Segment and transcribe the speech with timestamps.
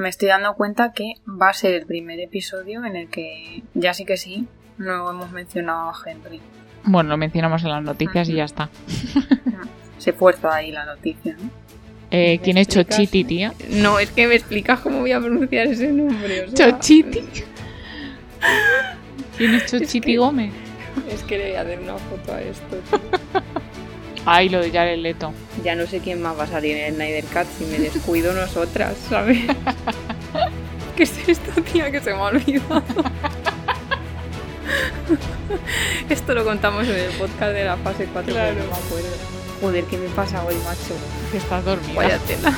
[0.00, 3.94] me estoy dando cuenta que va a ser el primer episodio en el que ya
[3.94, 4.46] sí que sí
[4.78, 6.40] no hemos mencionado a Henry.
[6.84, 8.70] Bueno, lo mencionamos en las noticias y ya está.
[9.98, 11.50] Se fuerza ahí la noticia, ¿no?
[12.10, 13.52] Eh, ¿Quién es Chochiti, tía?
[13.70, 16.46] No, es que me explicas cómo voy a pronunciar ese nombre.
[16.52, 17.20] Chochiti.
[19.36, 20.52] ¿Quién es Chochiti Gómez?
[21.08, 22.78] Es que le voy a dar una foto a esto.
[24.32, 25.32] Ay, lo de Jared Leto.
[25.64, 28.32] Ya no sé quién más va a salir en el Snyder Cut si me descuido
[28.40, 29.38] nosotras, ¿sabes?
[30.96, 31.90] ¿Qué es esto, tía?
[31.90, 32.80] Que se me ha olvidado.
[36.08, 38.54] Esto lo contamos en el podcast de la fase 4, claro.
[38.54, 39.08] no me acuerdo.
[39.60, 40.94] Joder, ¿qué me pasa hoy, macho?
[41.32, 41.94] Que estás dormida.
[41.96, 42.56] Vaya tela.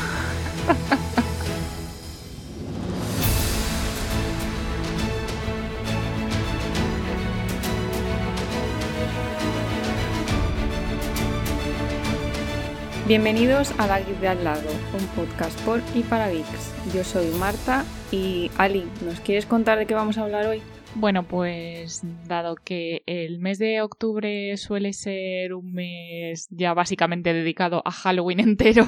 [13.09, 16.95] Bienvenidos a La Geek de al lado, un podcast por y para geeks.
[16.95, 20.63] Yo soy Marta y Ali, ¿nos quieres contar de qué vamos a hablar hoy?
[20.95, 27.83] Bueno, pues dado que el mes de octubre suele ser un mes ya básicamente dedicado
[27.85, 28.87] a Halloween entero,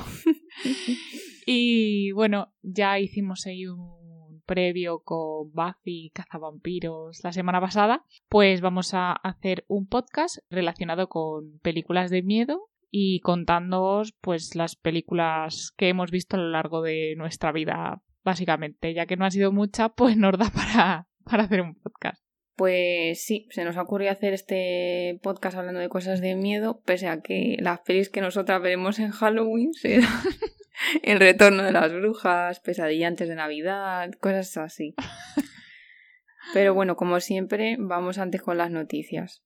[1.46, 8.94] y bueno, ya hicimos ahí un previo con Buffy Cazavampiros la semana pasada, pues vamos
[8.94, 15.88] a hacer un podcast relacionado con películas de miedo y contándoos pues las películas que
[15.88, 19.88] hemos visto a lo largo de nuestra vida básicamente ya que no ha sido mucha
[19.88, 22.22] pues nos da para, para hacer un podcast
[22.54, 27.08] pues sí, se nos ha ocurrido hacer este podcast hablando de cosas de miedo, pese
[27.08, 30.08] a que las pelis que nosotras veremos en Halloween serán
[31.02, 34.94] El retorno de las brujas, Pesadilla antes de Navidad, cosas así.
[36.54, 39.42] Pero bueno, como siempre, vamos antes con las noticias.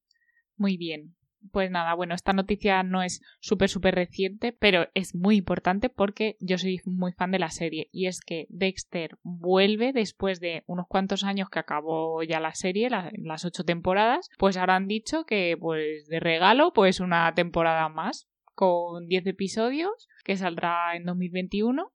[0.56, 1.17] Muy bien.
[1.52, 6.36] Pues nada, bueno, esta noticia no es súper, súper reciente, pero es muy importante porque
[6.40, 7.88] yo soy muy fan de la serie.
[7.92, 12.90] Y es que Dexter vuelve después de unos cuantos años que acabó ya la serie,
[12.90, 14.28] las ocho temporadas.
[14.38, 20.08] Pues ahora han dicho que, pues, de regalo, pues una temporada más con diez episodios
[20.24, 21.92] que saldrá en 2021.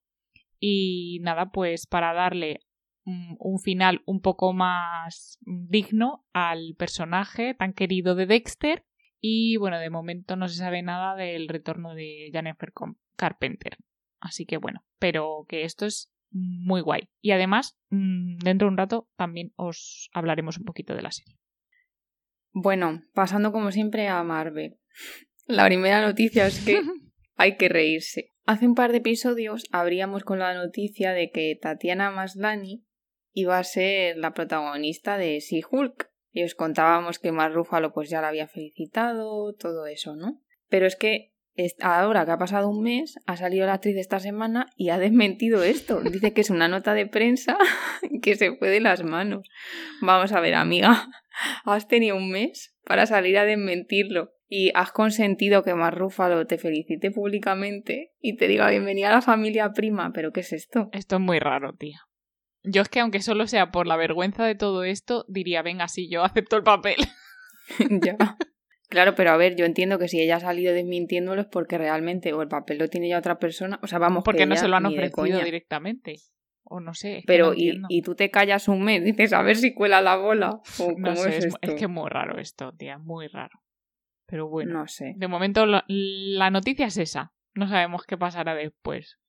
[0.59, 2.61] Y nada, pues para darle
[3.05, 8.85] un final un poco más digno al personaje tan querido de Dexter,
[9.25, 12.73] y bueno, de momento no se sabe nada del retorno de Jennifer
[13.15, 13.77] Carpenter.
[14.19, 17.07] Así que bueno, pero que esto es muy guay.
[17.21, 21.39] Y además, mm, dentro de un rato también os hablaremos un poquito de la serie.
[22.51, 24.77] Bueno, pasando como siempre a Marvel.
[25.47, 26.81] La primera noticia es que
[27.35, 28.33] hay que reírse.
[28.45, 32.83] Hace un par de episodios abríamos con la noticia de que Tatiana Maslany
[33.31, 36.12] iba a ser la protagonista de She-Hulk.
[36.33, 40.41] Y os contábamos que Mar Rúfalo pues ya la había felicitado, todo eso, ¿no?
[40.67, 41.33] Pero es que
[41.81, 45.63] ahora que ha pasado un mes, ha salido la actriz esta semana y ha desmentido
[45.63, 46.01] esto.
[46.01, 47.57] Dice que es una nota de prensa
[48.21, 49.47] que se fue de las manos.
[50.01, 51.07] Vamos a ver, amiga,
[51.65, 56.57] has tenido un mes para salir a desmentirlo y has consentido que Mar Rúfalo te
[56.57, 60.11] felicite públicamente y te diga bienvenida a la familia prima.
[60.13, 60.89] ¿Pero qué es esto?
[60.91, 62.01] Esto es muy raro, tía.
[62.63, 66.09] Yo es que aunque solo sea por la vergüenza de todo esto, diría, venga, sí,
[66.09, 66.95] yo acepto el papel.
[68.03, 68.37] ya.
[68.89, 72.31] Claro, pero a ver, yo entiendo que si ella ha salido desmintiéndolo es porque realmente
[72.33, 74.75] o el papel lo tiene ya otra persona, o sea, vamos Porque no se lo
[74.75, 76.15] han ofrecido directamente.
[76.65, 77.23] O no sé.
[77.27, 80.61] pero y, y, tú te callas un mes, dices, a ver si cuela la bola.
[80.79, 83.61] O no sé, es, es, que es muy raro esto, tía, muy raro.
[84.27, 84.79] Pero bueno.
[84.79, 85.13] No sé.
[85.17, 87.33] De momento la noticia es esa.
[87.55, 89.19] No sabemos qué pasará después.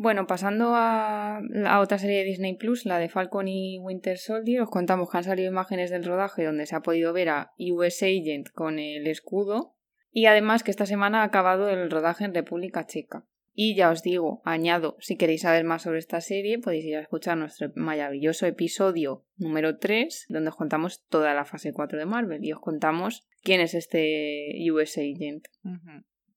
[0.00, 4.62] Bueno, pasando a, la otra serie de Disney Plus, la de Falcon y Winter Soldier,
[4.62, 8.04] os contamos que han salido imágenes del rodaje donde se ha podido ver a US
[8.04, 9.74] Agent con el escudo
[10.12, 13.26] y además que esta semana ha acabado el rodaje en República Checa.
[13.54, 17.00] Y ya os digo, añado, si queréis saber más sobre esta serie, podéis ir a
[17.00, 22.44] escuchar nuestro maravilloso episodio número 3, donde os contamos toda la fase 4 de Marvel
[22.44, 25.48] y os contamos quién es este US Agent.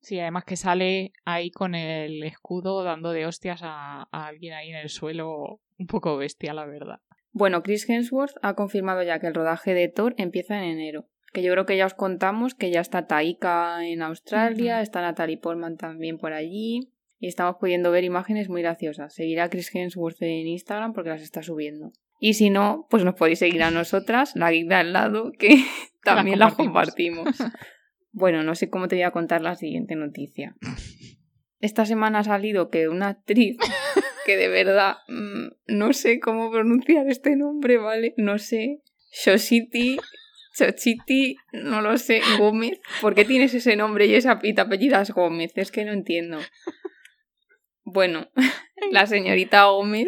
[0.01, 4.77] Sí, además que sale ahí con el escudo dando de hostias a, alguien ahí en
[4.77, 6.99] el suelo, un poco bestia, la verdad.
[7.31, 11.05] Bueno, Chris Hemsworth ha confirmado ya que el rodaje de Thor empieza en enero.
[11.31, 15.37] Que yo creo que ya os contamos que ya está Taika en Australia, está Natalie
[15.37, 16.91] Portman también por allí.
[17.19, 19.13] Y estamos pudiendo ver imágenes muy graciosas.
[19.13, 21.93] Seguirá a Chris Hemsworth en Instagram porque las está subiendo.
[22.19, 25.63] Y si no, pues nos podéis seguir a nosotras, la guía al lado, que
[26.03, 27.37] también la compartimos.
[28.11, 30.55] Bueno, no sé cómo te voy a contar la siguiente noticia.
[31.59, 33.57] Esta semana ha salido que una actriz
[34.25, 38.13] que de verdad mm, no sé cómo pronunciar este nombre, ¿vale?
[38.17, 38.81] No sé.
[39.13, 39.97] Shoshiti,
[40.53, 42.79] Chochiti, no lo sé, Gómez.
[43.01, 45.51] ¿Por qué tienes ese nombre y esa pita apellidas Gómez?
[45.55, 46.39] Es que no entiendo.
[47.83, 48.29] Bueno,
[48.91, 50.07] la señorita Gómez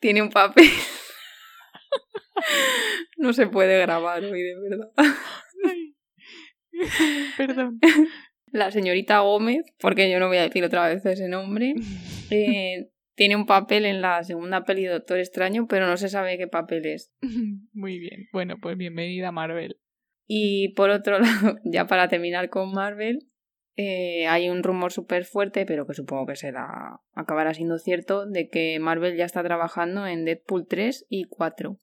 [0.00, 0.68] tiene un papel.
[3.16, 4.90] no se puede grabar hoy, de verdad.
[7.36, 7.78] Perdón.
[8.52, 11.74] La señorita Gómez, porque yo no voy a decir otra vez ese nombre,
[12.30, 16.38] eh, tiene un papel en la segunda peli de Doctor Extraño, pero no se sabe
[16.38, 17.12] qué papel es.
[17.72, 18.28] Muy bien.
[18.32, 19.80] Bueno, pues bienvenida Marvel.
[20.26, 23.28] Y por otro lado, ya para terminar con Marvel,
[23.76, 28.48] eh, hay un rumor súper fuerte, pero que supongo que será acabará siendo cierto, de
[28.48, 31.76] que Marvel ya está trabajando en Deadpool 3 y 4.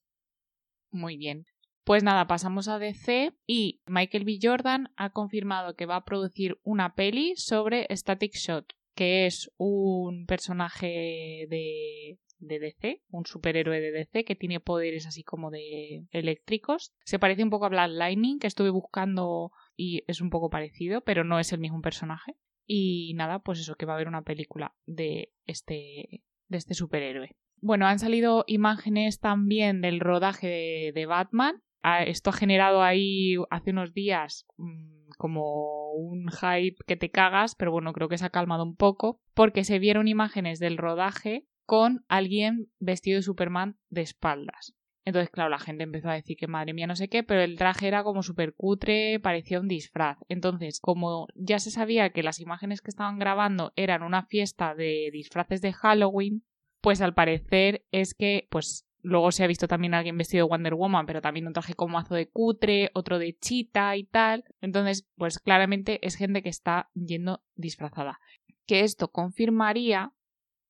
[0.92, 1.46] Muy bien.
[1.84, 4.38] Pues nada, pasamos a DC y Michael B.
[4.42, 10.26] Jordan ha confirmado que va a producir una peli sobre Static Shot, que es un
[10.28, 16.94] personaje de, de DC, un superhéroe de DC que tiene poderes así como de eléctricos.
[17.04, 21.02] Se parece un poco a Black Lightning, que estuve buscando y es un poco parecido,
[21.02, 22.36] pero no es el mismo personaje.
[22.68, 27.36] Y nada, pues eso, que va a haber una película de este, de este superhéroe.
[27.62, 31.62] Bueno, han salido imágenes también del rodaje de, Batman.
[32.06, 37.72] Esto ha generado ahí hace unos días mm, como un hype que te cagas, pero
[37.72, 42.06] bueno, creo que se ha calmado un poco, porque se vieron imágenes del rodaje con
[42.08, 44.76] alguien vestido de Superman de espaldas.
[45.04, 47.58] Entonces, claro, la gente empezó a decir que madre mía, no sé qué, pero el
[47.58, 50.18] traje era como súper cutre, parecía un disfraz.
[50.30, 55.10] Entonces, como ya se sabía que las imágenes que estaban grabando eran una fiesta de
[55.12, 56.44] disfraces de Halloween,
[56.82, 60.76] pues al parecer es que, pues luego se ha visto también alguien vestido de Wonder
[60.76, 64.44] Woman, pero también un traje como mazo de cutre, otro de chita y tal.
[64.62, 68.20] Entonces, pues claramente es gente que está yendo disfrazada.
[68.66, 70.14] Que esto confirmaría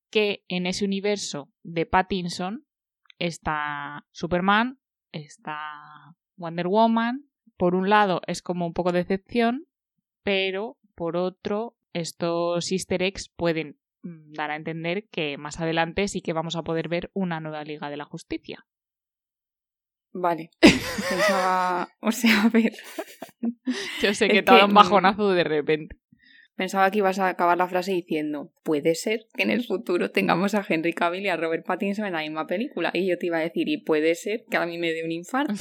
[0.10, 2.66] que en ese universo de Pattinson
[3.20, 4.80] está Superman,
[5.12, 7.26] está Wonder Woman.
[7.58, 9.68] Por un lado es como un poco de decepción,
[10.24, 16.22] pero por otro estos easter eggs pueden mm, dar a entender que más adelante sí
[16.22, 18.66] que vamos a poder ver una nueva Liga de la Justicia.
[20.14, 20.52] Vale.
[21.10, 22.74] Pensaba, o sea, a ver.
[24.02, 25.98] Yo sé que te da un bajonazo de repente.
[26.56, 30.54] Pensaba que ibas a acabar la frase diciendo, puede ser que en el futuro tengamos
[30.54, 32.92] a Henry Cavill y a Robert Pattinson en la misma película.
[32.94, 35.12] Y yo te iba a decir, y puede ser que a mí me dé un
[35.12, 35.54] infarto.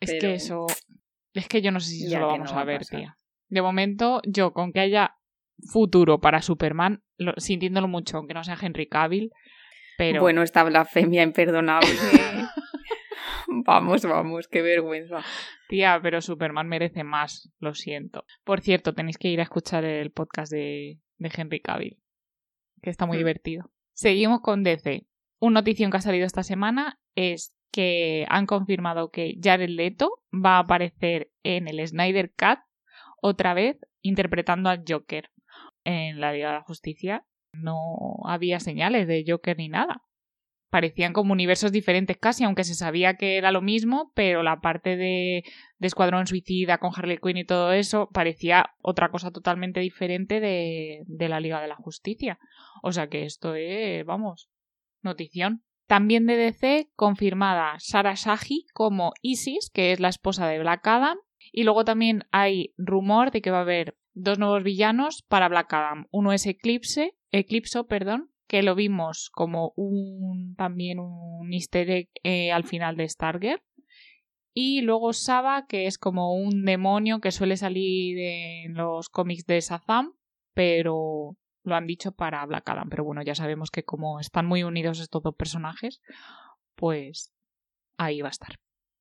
[0.00, 0.66] Es que eso...
[1.34, 3.18] Es que yo no sé si eso lo vamos a ver, tía.
[3.48, 5.17] De momento, yo con que haya
[5.70, 7.02] futuro para Superman,
[7.36, 9.30] sintiéndolo mucho, aunque no sea Henry Cavill,
[9.96, 10.20] pero...
[10.20, 11.90] Bueno, esta blasfemia imperdonable.
[13.66, 15.24] vamos, vamos, qué vergüenza.
[15.68, 18.24] Tía, pero Superman merece más, lo siento.
[18.44, 21.98] Por cierto, tenéis que ir a escuchar el podcast de, Henry Cavill,
[22.82, 23.20] que está muy hmm.
[23.20, 23.70] divertido.
[23.92, 25.06] Seguimos con DC.
[25.40, 30.56] Una notición que ha salido esta semana es que han confirmado que Jared Leto va
[30.56, 32.60] a aparecer en el Snyder Cut
[33.20, 35.30] otra vez interpretando al Joker.
[35.88, 40.02] En la Liga de la Justicia no había señales de Joker ni nada
[40.70, 44.96] parecían como universos diferentes casi, aunque se sabía que era lo mismo, pero la parte
[44.96, 45.44] de,
[45.78, 51.02] de Escuadrón Suicida con Harley Quinn y todo eso parecía otra cosa totalmente diferente de,
[51.06, 52.38] de la Liga de la Justicia.
[52.82, 54.50] O sea que esto es, vamos,
[55.02, 55.64] notición.
[55.86, 61.16] También de DC, confirmada Sarah Shahi como Isis, que es la esposa de Black Adam.
[61.50, 65.72] Y luego también hay rumor de que va a haber dos nuevos villanos para Black
[65.72, 66.06] Adam.
[66.10, 72.50] Uno es Eclipse, Eclipso, perdón, que lo vimos como un también un easter egg eh,
[72.50, 73.62] al final de Stargirl.
[74.54, 79.60] Y luego Saba, que es como un demonio que suele salir en los cómics de
[79.60, 80.14] Shazam,
[80.52, 82.88] pero lo han dicho para Black Adam.
[82.88, 86.00] Pero bueno, ya sabemos que como están muy unidos estos dos personajes,
[86.74, 87.32] pues
[87.98, 88.56] ahí va a estar.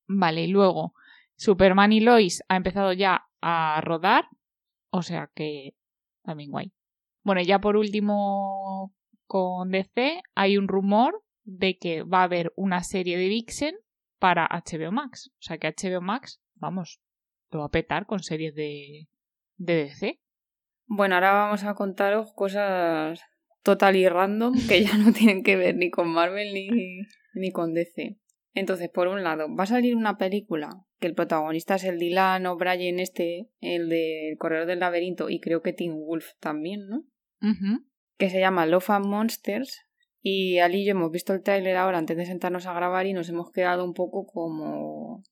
[0.08, 0.94] Vale, y luego
[1.38, 4.28] Superman y Lois ha empezado ya a rodar,
[4.90, 5.74] o sea que
[6.24, 6.74] también guay.
[7.24, 8.94] Bueno, ya por último
[9.26, 13.76] con DC hay un rumor de que va a haber una serie de Vixen
[14.20, 15.32] para HBO Max.
[15.34, 17.00] O sea que HBO Max, vamos,
[17.52, 19.08] lo va a petar con series de,
[19.58, 20.20] de DC.
[20.86, 23.22] Bueno, ahora vamos a contaros cosas
[23.64, 26.70] total y random que ya no tienen que ver ni con Marvel ni,
[27.34, 28.18] ni con DC.
[28.58, 32.48] Entonces, por un lado, va a salir una película que el protagonista es el Dylan
[32.48, 37.04] O'Brien este, el del Corredor del Laberinto, y creo que Tim Wolf también, ¿no?
[38.18, 39.86] que se llama Love and Monsters.
[40.24, 43.14] Y Ali y yo hemos visto el tráiler ahora antes de sentarnos a grabar y
[43.14, 45.24] nos hemos quedado un poco como...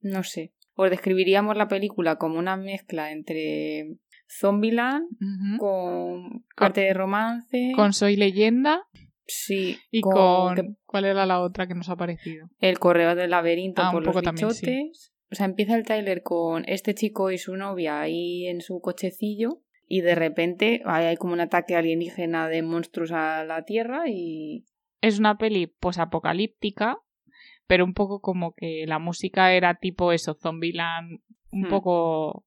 [0.00, 0.52] no sé.
[0.74, 3.96] Os describiríamos la película como una mezcla entre
[4.28, 5.06] Zombieland
[5.58, 7.72] con parte de romance.
[7.74, 8.82] Con Soy Leyenda.
[9.26, 9.78] Sí.
[9.90, 10.78] Y con...
[10.86, 12.48] ¿Cuál era la otra que nos ha parecido?
[12.60, 15.12] El correo del laberinto ah, por los bichotes.
[15.30, 19.62] O sea, empieza el tráiler con este chico y su novia ahí en su cochecillo
[19.88, 24.64] y de repente hay como un ataque alienígena de monstruos a la Tierra y,
[25.00, 26.98] es una peli posapocalíptica,
[27.66, 31.68] pero un poco como que la música era tipo eso, Zombieland, un Hmm.
[31.68, 32.44] poco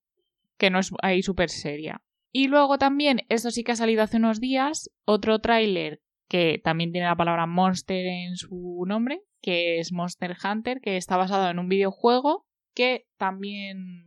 [0.58, 2.02] que no es ahí súper seria.
[2.32, 6.92] Y luego también, esto sí que ha salido hace unos días, otro tráiler que también
[6.92, 11.60] tiene la palabra Monster en su nombre, que es Monster Hunter, que está basado en
[11.60, 14.06] un videojuego que también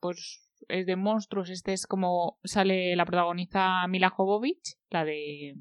[0.00, 1.50] pues es de monstruos.
[1.50, 5.56] Este es como sale la protagoniza Mila Jovovich, la de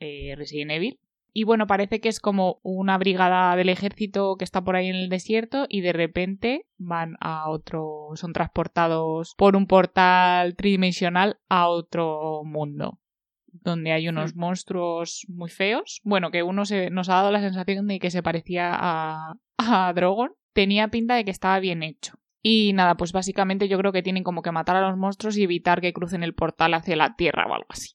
[0.00, 1.00] eh, Resident Evil.
[1.32, 4.94] Y bueno, parece que es como una brigada del ejército que está por ahí en
[4.94, 11.68] el desierto y de repente van a otro, son transportados por un portal tridimensional a
[11.68, 13.00] otro mundo
[13.62, 16.00] donde hay unos monstruos muy feos.
[16.04, 19.92] Bueno, que uno se, nos ha dado la sensación de que se parecía a, a
[19.94, 20.32] Drogon.
[20.52, 22.14] Tenía pinta de que estaba bien hecho.
[22.42, 25.44] Y nada, pues básicamente yo creo que tienen como que matar a los monstruos y
[25.44, 27.94] evitar que crucen el portal hacia la Tierra o algo así.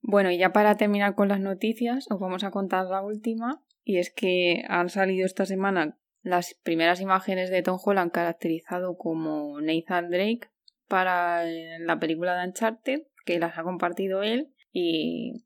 [0.00, 3.62] Bueno, y ya para terminar con las noticias, os vamos a contar la última.
[3.84, 9.60] Y es que han salido esta semana las primeras imágenes de Tom Holland caracterizado como
[9.60, 10.48] Nathan Drake
[10.88, 14.53] para la película de Uncharted, que las ha compartido él.
[14.76, 15.44] Y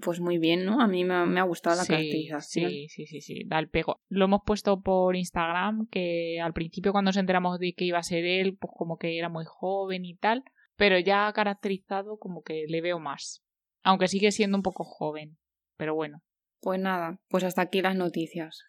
[0.00, 0.80] pues muy bien, ¿no?
[0.80, 2.70] A mí me ha, me ha gustado la Sí, caracterización.
[2.70, 4.00] sí, sí, sí, sí, da el pego.
[4.08, 8.02] Lo hemos puesto por Instagram, que al principio cuando nos enteramos de que iba a
[8.02, 10.44] ser él, pues como que era muy joven y tal,
[10.76, 13.42] pero ya caracterizado como que le veo más.
[13.82, 15.36] Aunque sigue siendo un poco joven,
[15.76, 16.22] pero bueno.
[16.62, 18.62] Pues nada, pues hasta aquí las noticias.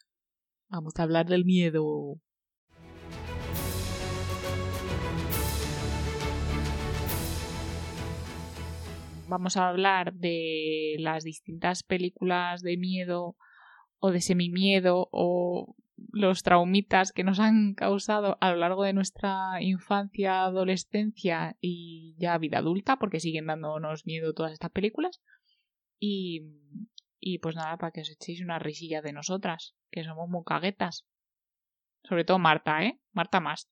[0.70, 2.16] Vamos a hablar del miedo.
[9.32, 13.38] Vamos a hablar de las distintas películas de miedo
[14.00, 15.74] o de semimiedo o
[16.12, 22.38] los traumitas que nos han causado a lo largo de nuestra infancia, adolescencia y ya
[22.40, 25.22] vida adulta, porque siguen dándonos miedo todas estas películas.
[25.98, 26.42] Y,
[27.22, 30.44] y pues nada, para que os echéis una risilla de nosotras, que somos muy.
[32.04, 33.00] Sobre todo Marta, ¿eh?
[33.14, 33.72] Marta más.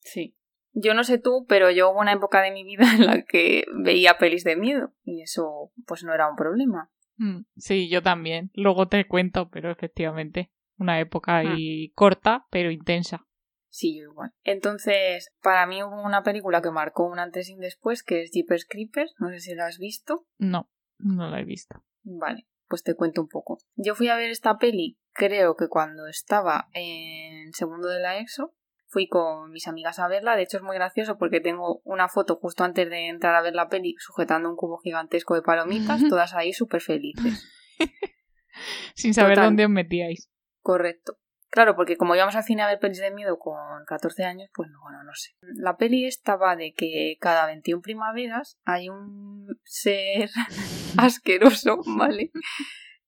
[0.00, 0.36] Sí.
[0.74, 3.64] Yo no sé tú, pero yo hubo una época de mi vida en la que
[3.74, 6.90] veía pelis de miedo y eso pues no era un problema.
[7.16, 8.50] Mm, Sí, yo también.
[8.54, 10.50] Luego te cuento, pero efectivamente.
[10.76, 11.46] Una época Hmm.
[11.46, 13.24] ahí corta, pero intensa.
[13.68, 14.32] Sí, yo igual.
[14.42, 18.30] Entonces, para mí hubo una película que marcó un antes y un después, que es
[18.32, 20.26] Jeepers Creepers, no sé si la has visto.
[20.38, 21.82] No, no la he visto.
[22.02, 23.58] Vale, pues te cuento un poco.
[23.76, 28.54] Yo fui a ver esta peli, creo que cuando estaba en segundo de la EXO,
[28.94, 30.36] fui con mis amigas a verla.
[30.36, 33.54] De hecho, es muy gracioso porque tengo una foto justo antes de entrar a ver
[33.54, 37.44] la peli sujetando un cubo gigantesco de palomitas, todas ahí súper felices.
[38.94, 39.48] Sin saber Total.
[39.48, 40.30] dónde os metíais.
[40.60, 41.18] Correcto.
[41.50, 44.70] Claro, porque como íbamos al cine a ver pelis de miedo con 14 años, pues
[44.70, 45.32] no, bueno, no sé.
[45.40, 50.30] La peli esta va de que cada 21 primaveras hay un ser
[50.98, 52.30] asqueroso, ¿vale?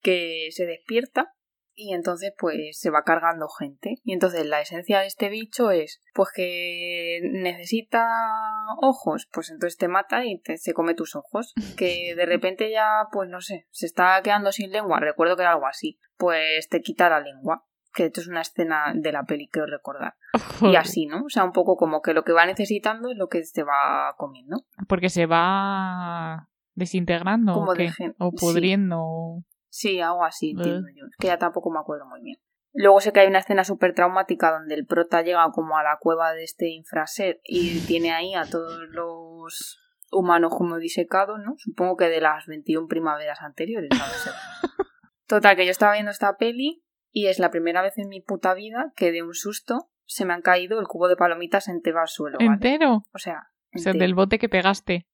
[0.00, 1.33] Que se despierta
[1.76, 3.97] y entonces pues se va cargando gente.
[4.02, 8.09] Y entonces la esencia de este bicho es pues que necesita
[8.80, 11.54] ojos, pues entonces te mata y te, se come tus ojos.
[11.76, 15.52] Que de repente ya pues no sé, se está quedando sin lengua, recuerdo que era
[15.52, 17.64] algo así, pues te quita la lengua.
[17.92, 20.16] Que esto es una escena de la peli, creo recordar.
[20.61, 21.25] Y así, ¿no?
[21.25, 24.14] O sea, un poco como que lo que va necesitando es lo que se va
[24.18, 24.66] comiendo.
[24.87, 27.90] Porque se va desintegrando Como o, qué?
[27.99, 29.42] de o pudriendo.
[29.68, 30.52] Sí, algo así, Eh.
[30.56, 31.06] entiendo yo.
[31.06, 32.38] Es que ya tampoco me acuerdo muy bien.
[32.73, 35.96] Luego sé que hay una escena súper traumática donde el prota llega como a la
[35.99, 39.78] cueva de este infraser y tiene ahí a todos los
[40.12, 41.54] humanos como disecados, ¿no?
[41.56, 43.88] Supongo que de las 21 primaveras anteriores.
[45.26, 48.54] Total, que yo estaba viendo esta peli y es la primera vez en mi puta
[48.54, 52.08] vida que de un susto se me han caído el cubo de palomitas entero al
[52.08, 52.52] suelo, ¿vale?
[52.52, 53.02] ¿Entero?
[53.12, 54.04] O sea, O sea, entero.
[54.04, 55.06] del bote que pegaste.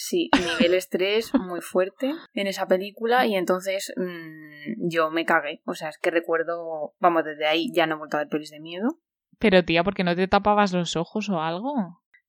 [0.00, 5.60] Sí, nivel estrés muy fuerte en esa película y entonces mm, yo me cagué.
[5.66, 8.52] O sea, es que recuerdo, vamos, desde ahí ya no he vuelto a ver pelis
[8.52, 9.00] de miedo.
[9.40, 11.74] Pero tía, ¿por qué no te tapabas los ojos o algo?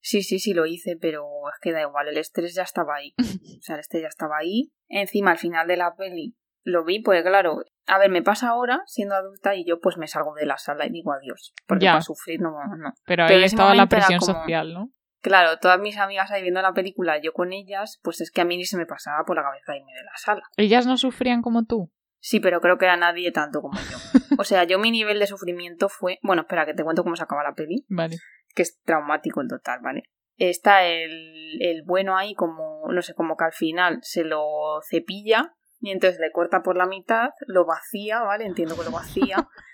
[0.01, 3.13] Sí, sí, sí lo hice, pero es que da igual, el estrés ya estaba ahí.
[3.59, 4.71] O sea, el estrés ya estaba ahí.
[4.87, 8.81] Encima, al final de la peli, lo vi, porque claro, a ver, me pasa ahora
[8.87, 11.53] siendo adulta y yo pues me salgo de la sala y digo adiós.
[11.67, 11.91] Porque Ya.
[11.91, 12.93] para sufrir no, no.
[13.05, 14.89] Pero ahí Pero estaba la presión como- social, ¿no?
[15.21, 18.45] Claro, todas mis amigas ahí viendo la película, yo con ellas, pues es que a
[18.45, 20.43] mí ni se me pasaba por la cabeza irme de la sala.
[20.57, 21.91] Ellas no sufrían como tú.
[22.21, 23.97] Sí, pero creo que a nadie tanto como yo.
[24.37, 26.19] O sea, yo mi nivel de sufrimiento fue...
[26.21, 28.17] Bueno, espera, que te cuento cómo se acaba la peli, Vale.
[28.55, 30.03] que es traumático en total, ¿vale?
[30.37, 35.55] Está el, el bueno ahí como, no sé, como que al final se lo cepilla
[35.81, 38.45] y entonces le corta por la mitad, lo vacía, ¿vale?
[38.45, 39.47] Entiendo que lo vacía.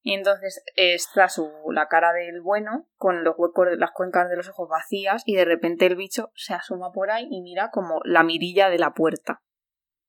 [0.00, 4.48] Y entonces está su, la cara del bueno con los huecos, las cuencas de los
[4.48, 8.22] ojos vacías y de repente el bicho se asoma por ahí y mira como la
[8.22, 9.42] mirilla de la puerta.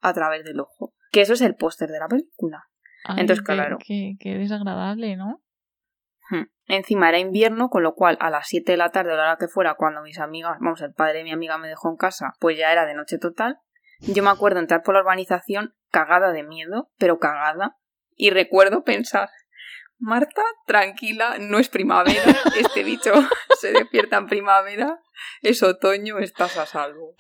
[0.02, 0.94] a través del ojo.
[1.12, 2.70] Que eso es el póster de la película.
[3.18, 3.78] Entonces, claro.
[3.86, 5.42] Qué, desagradable, ¿no?
[6.30, 6.44] Hmm.
[6.68, 9.38] Encima era invierno, con lo cual a las 7 de la tarde o la hora
[9.38, 12.34] que fuera, cuando mis amigas, vamos, el padre de mi amiga me dejó en casa,
[12.40, 13.60] pues ya era de noche total.
[14.00, 17.78] Yo me acuerdo entrar por la urbanización cagada de miedo, pero cagada,
[18.16, 19.30] y recuerdo pensar,
[20.00, 22.24] Marta, tranquila, no es primavera,
[22.58, 23.12] este bicho
[23.60, 25.00] se despierta en primavera,
[25.42, 27.16] es otoño, estás a salvo.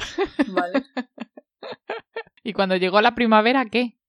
[0.48, 0.84] ¿Vale?
[2.44, 4.00] ¿Y cuando llegó la primavera qué?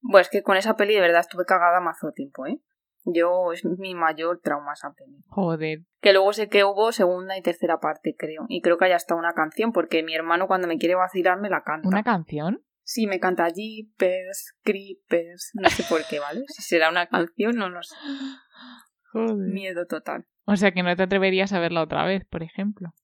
[0.00, 2.60] Pues que con esa peli de verdad estuve cagada mazo tiempo, ¿eh?
[3.04, 5.22] Yo, es mi mayor trauma esa peli.
[5.28, 5.80] Joder.
[6.00, 8.44] Que luego sé que hubo segunda y tercera parte, creo.
[8.48, 11.48] Y creo que hay hasta una canción, porque mi hermano cuando me quiere vacilar me
[11.48, 11.88] la canta.
[11.88, 12.62] ¿Una canción?
[12.90, 16.44] Sí, me canta Jeepers, Creepers, no sé por qué, ¿vale?
[16.46, 17.94] Si será una canción, no lo sé.
[19.12, 19.52] Joder.
[19.52, 20.26] Miedo total.
[20.46, 22.94] O sea que no te atreverías a verla otra vez, por ejemplo.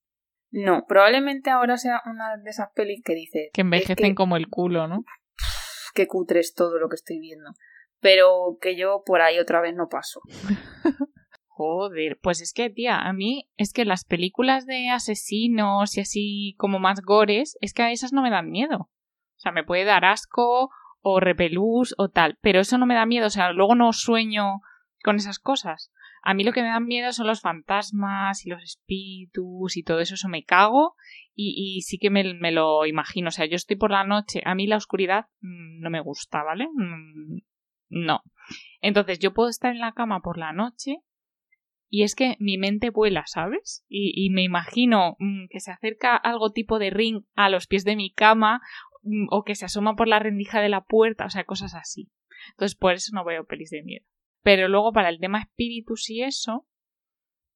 [0.49, 3.51] No, probablemente ahora sea una de esas pelis que dice...
[3.53, 5.03] Que envejecen como el culo, ¿no?
[5.93, 7.51] Qué cutre es todo lo que estoy viendo.
[7.99, 10.19] Pero que yo por ahí otra vez no paso.
[11.45, 16.55] Joder, pues es que, tía, a mí es que las películas de asesinos y así
[16.57, 18.89] como más gores, es que a esas no me dan miedo.
[19.45, 20.71] Sea, me puede dar asco
[21.01, 24.61] o repelús o tal, pero eso no me da miedo, o sea, luego no sueño
[25.03, 25.91] con esas cosas.
[26.23, 29.99] A mí lo que me dan miedo son los fantasmas y los espíritus y todo
[29.99, 30.95] eso, eso me cago
[31.35, 33.27] y, sí que me, lo imagino.
[33.27, 36.41] O sea, yo estoy por la noche, a mí la oscuridad mm, no me gusta,
[36.41, 36.67] ¿vale?
[36.73, 37.41] Mm,
[37.89, 38.23] no.
[38.81, 41.01] Entonces yo puedo estar en la cama por la noche
[41.87, 43.85] y es que mi mente vuela, ¿sabes?
[43.87, 47.85] Y, y me imagino mm, que se acerca algo tipo de ring a los pies
[47.85, 48.61] de mi cama
[49.29, 52.09] o que se asoma por la rendija de la puerta, o sea, cosas así.
[52.51, 54.05] Entonces, por eso no veo pelis de miedo.
[54.43, 56.67] Pero luego, para el tema espíritus y eso,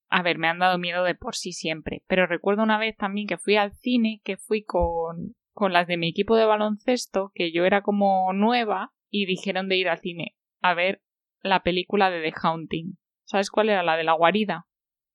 [0.09, 2.03] a ver, me han dado miedo de por sí siempre.
[2.07, 5.97] Pero recuerdo una vez también que fui al cine, que fui con, con las de
[5.97, 10.35] mi equipo de baloncesto, que yo era como nueva, y dijeron de ir al cine
[10.61, 11.01] a ver
[11.41, 12.97] la película de The Haunting.
[13.25, 13.83] ¿Sabes cuál era?
[13.83, 14.67] La de la guarida.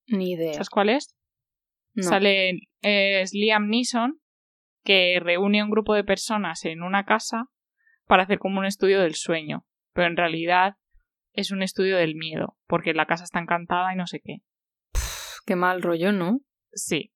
[0.06, 0.52] Ni idea.
[0.54, 1.16] ¿Sabes cuál es?
[1.96, 4.20] Sale es Liam Neeson
[4.84, 7.48] que reúne a un grupo de personas en una casa
[8.06, 10.76] para hacer como un estudio del sueño, pero en realidad
[11.32, 14.38] es un estudio del miedo, porque la casa está encantada y no sé qué.
[15.46, 16.40] qué mal rollo, ¿no?
[16.72, 17.10] Sí.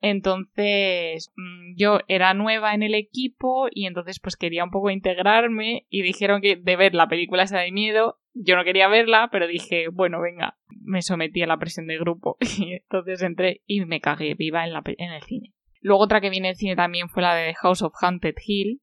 [0.00, 5.86] Entonces mm, yo era nueva en el equipo y entonces pues quería un poco integrarme
[5.88, 9.46] y dijeron que de ver la película esa de miedo, yo no quería verla, pero
[9.46, 14.00] dije, bueno, venga, me sometí a la presión del grupo y entonces entré y me
[14.00, 15.54] cagué viva en, la, en el cine.
[15.84, 18.80] Luego otra que viene en cine también fue la de House of Haunted Hill,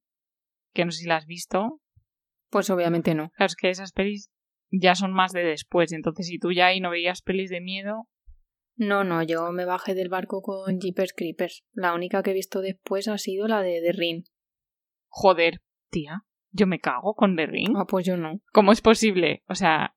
[0.71, 1.81] que no sé si la has visto.
[2.51, 3.31] Pues obviamente no.
[3.31, 4.29] Claro, es que esas pelis
[4.69, 8.07] ya son más de después, entonces si tú ya ahí no veías pelis de miedo...
[8.75, 11.63] No, no, yo me bajé del barco con Jeepers Creepers.
[11.73, 14.23] La única que he visto después ha sido la de The Ring.
[15.07, 15.59] Joder,
[15.89, 17.73] tía, yo me cago con The Ring.
[17.77, 18.41] Ah, pues yo no.
[18.53, 19.43] ¿Cómo es posible?
[19.47, 19.95] O sea,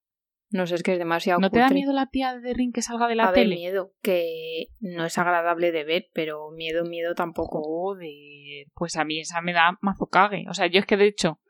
[0.54, 1.40] no sé, es que es demasiado.
[1.40, 3.56] ¿No te da miedo la tía de Ring que salga de la a tele?
[3.56, 7.60] Ver, miedo, que no es agradable de ver, pero miedo, miedo tampoco.
[7.60, 10.46] Joder, pues a mí esa me da mazo cague.
[10.48, 11.40] O sea, yo es que de hecho,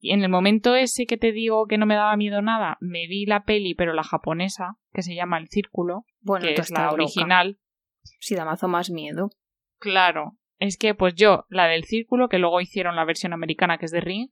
[0.00, 3.26] en el momento ese que te digo que no me daba miedo nada, me vi
[3.26, 7.58] la peli, pero la japonesa, que se llama El Círculo, bueno, que es la original.
[8.20, 9.30] Sí, da mazo más miedo.
[9.80, 13.86] Claro, es que pues yo, la del Círculo, que luego hicieron la versión americana que
[13.86, 14.28] es de Ring,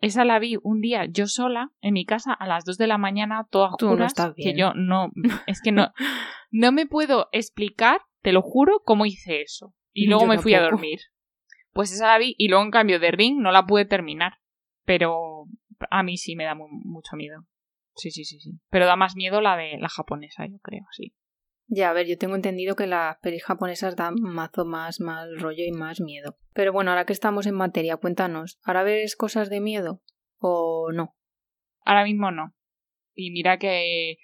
[0.00, 2.98] esa la vi un día yo sola en mi casa a las 2 de la
[2.98, 5.10] mañana, todas oscuras, que yo no,
[5.46, 5.92] es que no,
[6.50, 9.74] no me puedo explicar, te lo juro, cómo hice eso.
[9.92, 11.00] Y luego me fui a dormir.
[11.72, 14.34] Pues esa la vi y luego en cambio de Ring no la pude terminar.
[14.84, 15.44] Pero
[15.90, 17.44] a mí sí me da mucho miedo.
[17.94, 18.52] Sí, sí, sí, sí.
[18.70, 21.14] Pero da más miedo la de la japonesa, yo creo, sí.
[21.70, 25.64] Ya, a ver, yo tengo entendido que las pelis japonesas dan mazo más mal rollo
[25.64, 26.38] y más miedo.
[26.54, 30.02] Pero bueno, ahora que estamos en materia, cuéntanos, ¿ahora ves cosas de miedo
[30.38, 31.14] o no?
[31.84, 32.54] Ahora mismo no.
[33.14, 34.16] Y mira que,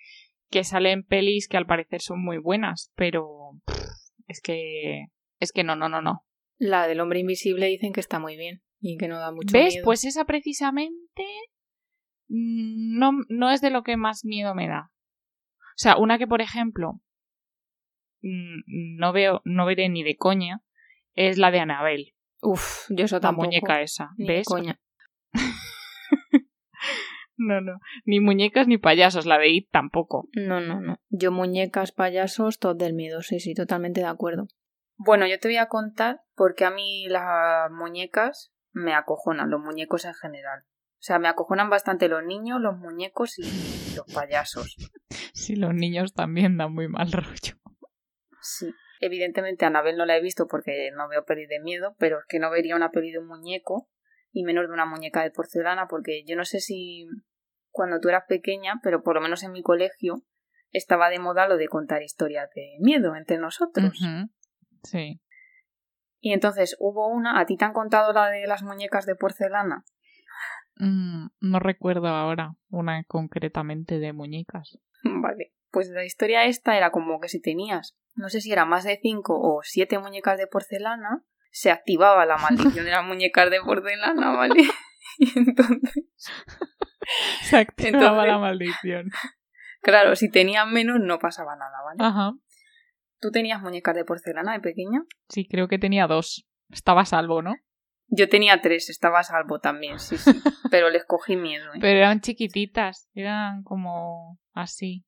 [0.50, 3.60] que salen pelis que al parecer son muy buenas, pero
[4.26, 6.24] es que es que no, no, no, no.
[6.56, 9.78] La del hombre invisible dicen que está muy bien y que no da mucho ¿Ves?
[9.84, 11.26] Pues esa precisamente
[12.28, 14.92] mm, no, no es de lo que más miedo me da.
[15.58, 17.00] O sea, una que, por ejemplo,
[18.24, 20.62] no veo, no veré ni de coña,
[21.14, 22.14] es la de Anabel.
[22.40, 24.46] Uf, yo eso La muñeca esa, ¿ves?
[24.46, 24.80] coña.
[27.36, 30.28] no, no, ni muñecas ni payasos, la de It tampoco.
[30.34, 30.98] No, no, no.
[31.08, 34.48] Yo muñecas, payasos, todo del miedo, sí, sí, totalmente de acuerdo.
[34.96, 40.04] Bueno, yo te voy a contar porque a mí las muñecas me acojonan, los muñecos
[40.04, 40.60] en general.
[40.94, 44.76] O sea, me acojonan bastante los niños, los muñecos y los payasos.
[45.32, 47.56] Sí, los niños también dan muy mal rollo.
[48.44, 48.72] Sí.
[49.00, 52.38] Evidentemente Anabel no la he visto porque no veo peli de miedo, pero es que
[52.38, 53.88] no vería una peli de un muñeco
[54.30, 57.06] y menos de una muñeca de porcelana porque yo no sé si
[57.70, 60.24] cuando tú eras pequeña, pero por lo menos en mi colegio
[60.70, 63.98] estaba de moda lo de contar historias de miedo entre nosotros.
[64.82, 65.20] Sí.
[66.20, 69.84] Y entonces hubo una, ¿a ti te han contado la de las muñecas de porcelana?
[70.76, 74.78] Mm, no recuerdo ahora una concretamente de muñecas.
[75.04, 78.84] Vale, pues la historia esta era como que si tenías, no sé si era más
[78.84, 83.60] de cinco o siete muñecas de porcelana, se activaba la maldición de las muñecas de
[83.60, 84.62] porcelana, ¿vale?
[85.18, 86.04] y entonces...
[87.42, 89.10] Se activaba la maldición.
[89.82, 91.98] Claro, si tenían menos no pasaba nada, ¿vale?
[91.98, 92.32] Ajá.
[93.20, 95.02] ¿Tú tenías muñecas de porcelana de pequeña?
[95.28, 96.46] Sí, creo que tenía dos.
[96.70, 97.56] Estaba a salvo, ¿no?
[98.06, 100.30] Yo tenía tres, estaba a salvo también, sí, sí.
[100.70, 101.66] Pero les cogí miedo.
[101.74, 101.78] ¿eh?
[101.80, 105.04] Pero eran chiquititas, eran como así.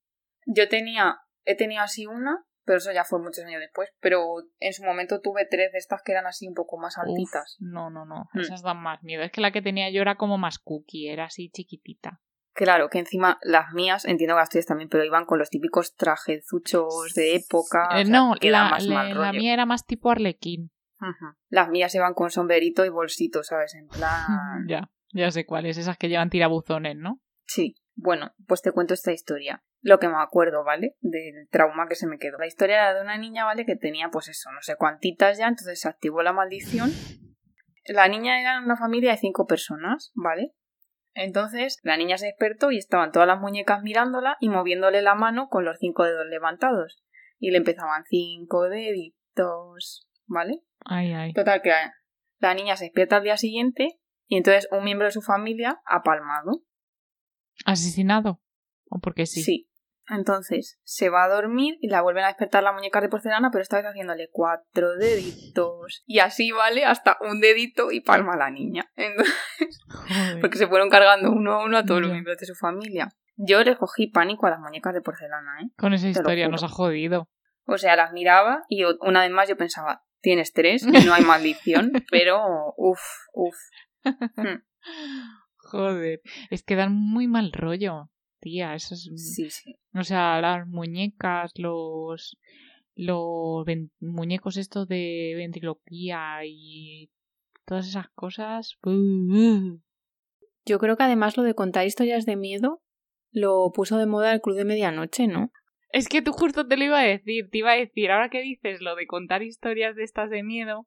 [0.46, 3.90] Yo tenía, he tenido así una, pero eso ya fue muchos años después.
[4.00, 4.24] Pero
[4.58, 7.56] en su momento tuve tres de estas que eran así un poco más altitas.
[7.60, 8.40] no, no, no, Mm.
[8.40, 9.22] esas dan más miedo.
[9.22, 12.20] Es que la que tenía yo era como más cookie, era así chiquitita.
[12.54, 15.94] Claro, que encima las mías, entiendo que las tuyas también, pero iban con los típicos
[15.94, 17.88] trajezuchos de época.
[17.92, 19.38] Eh, o sea, no, la, más la- mal la rollo.
[19.40, 20.70] mía era más tipo arlequín.
[21.50, 23.74] Las mías iban con sombrerito y bolsito, ¿sabes?
[23.74, 24.08] En plan.
[24.68, 27.20] Ya, ya sé cuáles, esas que llevan tirabuzones, ¿no?
[27.46, 27.74] Sí.
[27.94, 29.62] Bueno, pues te cuento esta historia.
[29.86, 30.96] Lo que me acuerdo, ¿vale?
[31.00, 32.38] Del trauma que se me quedó.
[32.38, 33.64] La historia era de una niña, ¿vale?
[33.64, 36.90] Que tenía, pues eso, no sé cuántitas ya, entonces se activó la maldición.
[37.84, 40.50] La niña era una familia de cinco personas, ¿vale?
[41.14, 45.46] Entonces la niña se despertó y estaban todas las muñecas mirándola y moviéndole la mano
[45.48, 47.04] con los cinco dedos levantados.
[47.38, 50.62] Y le empezaban cinco deditos, ¿vale?
[50.84, 51.32] Ay, ay.
[51.32, 51.94] Total, que la,
[52.38, 56.02] la niña se despierta al día siguiente y entonces un miembro de su familia ha
[56.02, 56.64] palmado.
[57.64, 58.42] ¿Asesinado?
[58.88, 59.44] ¿O porque sí?
[59.44, 59.70] Sí.
[60.08, 63.62] Entonces se va a dormir y la vuelven a despertar la muñeca de porcelana, pero
[63.62, 66.02] esta vez haciéndole cuatro deditos.
[66.06, 68.90] Y así vale hasta un dedito y palma a la niña.
[68.96, 69.34] Entonces,
[70.40, 73.08] porque se fueron cargando uno a uno a todos los miembros de su familia.
[73.36, 75.70] Yo le cogí pánico a las muñecas de porcelana, ¿eh?
[75.76, 77.28] Con esa historia nos ha jodido.
[77.66, 81.24] O sea, las miraba y una vez más yo pensaba, tienes tres y no hay
[81.24, 83.00] maldición, pero uff,
[83.32, 83.56] uff.
[85.56, 86.20] Joder.
[86.50, 88.08] Es que dan muy mal rollo,
[88.46, 88.74] tía.
[88.74, 89.10] Eso es...
[89.16, 89.76] Sí, sí.
[89.92, 92.38] O sea, las muñecas, los
[92.94, 93.66] los
[94.00, 97.10] muñecos estos de ventriloquía y
[97.66, 98.78] todas esas cosas.
[100.64, 102.82] Yo creo que además lo de contar historias de miedo
[103.32, 105.50] lo puso de moda el Club de Medianoche, ¿no?
[105.90, 108.42] Es que tú justo te lo iba a decir, te iba a decir, ahora que
[108.42, 110.86] dices lo de contar historias de estas de miedo,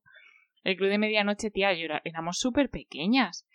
[0.63, 3.45] el club de medianoche, tía, yo era- éramos súper pequeñas.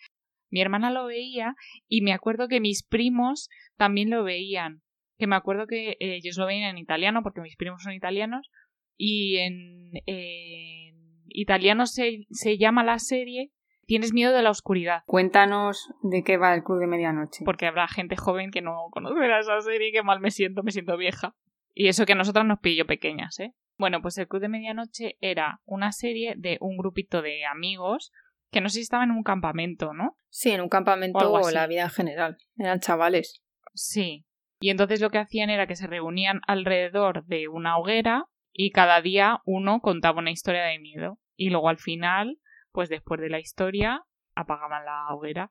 [0.54, 1.56] Mi hermana lo veía
[1.88, 4.82] y me acuerdo que mis primos también lo veían.
[5.18, 8.48] Que me acuerdo que eh, ellos lo veían en italiano, porque mis primos son italianos,
[8.96, 10.94] y en, en
[11.26, 13.50] italiano se, se llama la serie
[13.86, 15.02] Tienes miedo de la oscuridad.
[15.06, 17.44] Cuéntanos de qué va el Club de Medianoche.
[17.44, 20.96] Porque habrá gente joven que no conocerá esa serie, que mal me siento, me siento
[20.96, 21.34] vieja.
[21.74, 23.52] Y eso que a nosotras nos pilló pequeñas, ¿eh?
[23.76, 28.12] Bueno, pues el Club de Medianoche era una serie de un grupito de amigos
[28.54, 30.16] que no sé si estaban en un campamento, ¿no?
[30.30, 32.38] Sí, en un campamento o la vida en general.
[32.56, 33.42] Eran chavales.
[33.74, 34.26] Sí.
[34.60, 39.02] Y entonces lo que hacían era que se reunían alrededor de una hoguera y cada
[39.02, 41.18] día uno contaba una historia de miedo.
[41.34, 42.38] Y luego al final,
[42.70, 44.04] pues después de la historia,
[44.36, 45.50] apagaban la hoguera.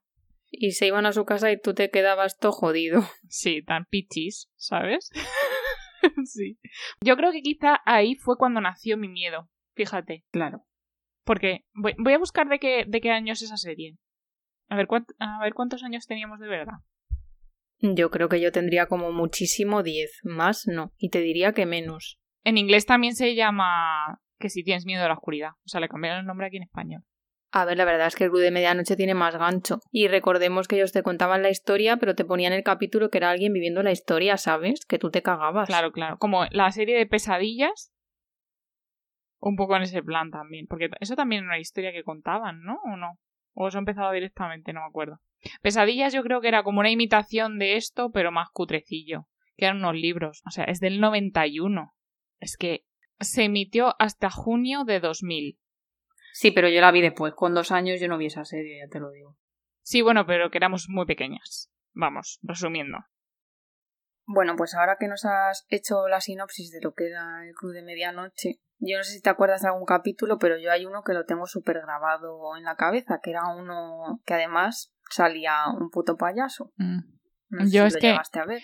[0.50, 3.02] Y se iban a su casa y tú te quedabas todo jodido.
[3.28, 5.10] Sí, tan pichis, ¿sabes?
[6.24, 6.58] sí.
[7.02, 9.50] Yo creo que quizá ahí fue cuando nació mi miedo.
[9.76, 10.24] Fíjate.
[10.32, 10.64] Claro.
[11.24, 13.96] Porque voy, voy a buscar de qué, de qué año es esa serie.
[14.70, 16.78] A ver, cuánt- a ver cuántos años teníamos de verdad.
[17.80, 20.20] Yo creo que yo tendría como muchísimo 10.
[20.24, 20.92] Más no.
[20.98, 22.18] Y te diría que menos.
[22.44, 25.52] En inglés también se llama que si tienes miedo a la oscuridad.
[25.66, 27.04] O sea, le cambiaron el nombre aquí en español.
[27.52, 29.80] A ver, la verdad es que el Club de Medianoche tiene más gancho.
[29.92, 33.30] Y recordemos que ellos te contaban la historia, pero te ponían el capítulo que era
[33.30, 34.86] alguien viviendo la historia, ¿sabes?
[34.88, 35.68] Que tú te cagabas.
[35.68, 36.18] Claro, claro.
[36.18, 37.93] Como la serie de pesadillas.
[39.46, 40.68] Un poco en ese plan también.
[40.68, 42.80] Porque eso también era una historia que contaban, ¿no?
[42.86, 43.20] ¿O no?
[43.54, 45.20] O eso empezaba directamente, no me acuerdo.
[45.62, 49.28] Pesadillas yo creo que era como una imitación de esto, pero más cutrecillo.
[49.58, 50.42] Que eran unos libros.
[50.48, 51.94] O sea, es del 91.
[52.40, 52.86] Es que
[53.20, 55.60] se emitió hasta junio de 2000.
[56.32, 57.34] Sí, pero yo la vi después.
[57.36, 59.38] Con dos años yo no vi esa serie, ya te lo digo.
[59.82, 61.70] Sí, bueno, pero que éramos muy pequeñas.
[61.92, 63.00] Vamos, resumiendo.
[64.26, 67.74] Bueno, pues ahora que nos has hecho la sinopsis de lo que era el Club
[67.74, 71.04] de Medianoche, yo no sé si te acuerdas de algún capítulo, pero yo hay uno
[71.04, 75.90] que lo tengo súper grabado en la cabeza, que era uno que además salía un
[75.90, 76.72] puto payaso.
[76.78, 77.00] Mm.
[77.50, 78.62] No sé Yo si es lo que- a ver.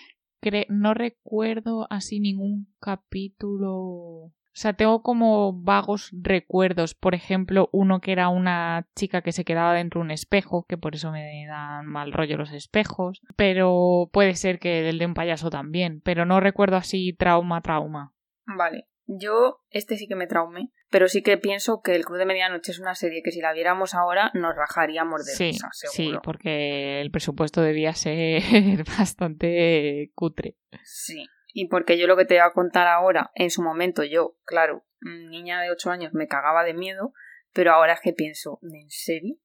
[0.68, 6.94] No recuerdo así ningún capítulo O sea, tengo como vagos recuerdos.
[6.94, 10.76] Por ejemplo, uno que era una chica que se quedaba dentro de un espejo, que
[10.76, 13.22] por eso me dan mal rollo los espejos.
[13.36, 16.00] Pero puede ser que el de un payaso también.
[16.04, 18.12] Pero no recuerdo así trauma, trauma.
[18.44, 18.86] Vale.
[19.12, 22.70] Yo, este sí que me traumé, pero sí que pienso que El Club de Medianoche
[22.70, 26.20] es una serie que si la viéramos ahora nos rajaríamos de Sí, risa, seguro.
[26.20, 28.40] sí, porque el presupuesto debía ser
[28.98, 30.56] bastante cutre.
[30.84, 34.36] Sí, y porque yo lo que te voy a contar ahora, en su momento yo,
[34.44, 37.12] claro, niña de 8 años me cagaba de miedo,
[37.52, 39.36] pero ahora es que pienso, ¿en serio?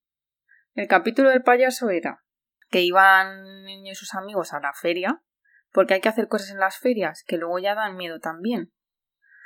[0.74, 2.24] El capítulo del payaso era
[2.70, 5.22] que iban niños y sus amigos a la feria,
[5.72, 8.74] porque hay que hacer cosas en las ferias que luego ya dan miedo también.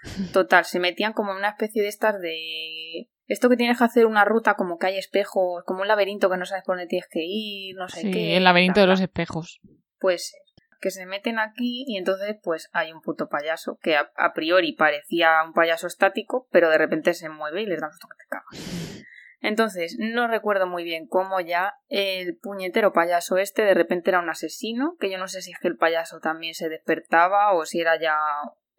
[0.33, 3.09] Total, se metían como en una especie de estas de...
[3.27, 6.37] Esto que tienes que hacer una ruta como que hay espejos, como un laberinto que
[6.37, 8.37] no sabes por dónde tienes que ir, no sé Sí, qué.
[8.37, 9.59] el laberinto de los espejos.
[9.99, 10.33] Pues
[10.79, 15.43] que se meten aquí y entonces pues hay un puto payaso que a, priori parecía
[15.45, 18.29] un payaso estático, pero de repente se mueve y les da un susto que te
[18.29, 19.05] cagas.
[19.41, 24.29] Entonces, no recuerdo muy bien cómo ya el puñetero payaso este de repente era un
[24.29, 27.79] asesino, que yo no sé si es que el payaso también se despertaba o si
[27.79, 28.17] era ya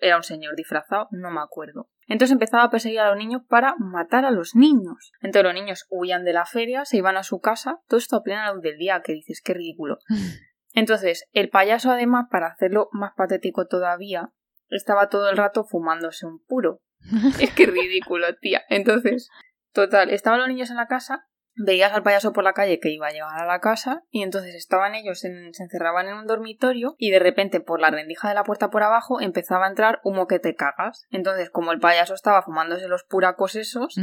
[0.00, 1.88] era un señor disfrazado, no me acuerdo.
[2.08, 5.12] Entonces empezaba a perseguir a los niños para matar a los niños.
[5.20, 8.22] Entonces los niños huían de la feria, se iban a su casa, todo esto a
[8.22, 9.98] plena luz del día, que dices, qué ridículo.
[10.72, 14.30] Entonces, el payaso además, para hacerlo más patético todavía,
[14.68, 16.80] estaba todo el rato fumándose un puro.
[17.40, 18.62] Es que ridículo, tía.
[18.68, 19.28] Entonces,
[19.72, 23.08] total, estaban los niños en la casa, veías al payaso por la calle que iba
[23.08, 26.94] a llegar a la casa, y entonces estaban ellos, en- se encerraban en un dormitorio,
[26.98, 30.26] y de repente por la rendija de la puerta por abajo empezaba a entrar humo
[30.26, 31.06] que te cagas.
[31.10, 33.96] Entonces, como el payaso estaba fumándose los puracos esos,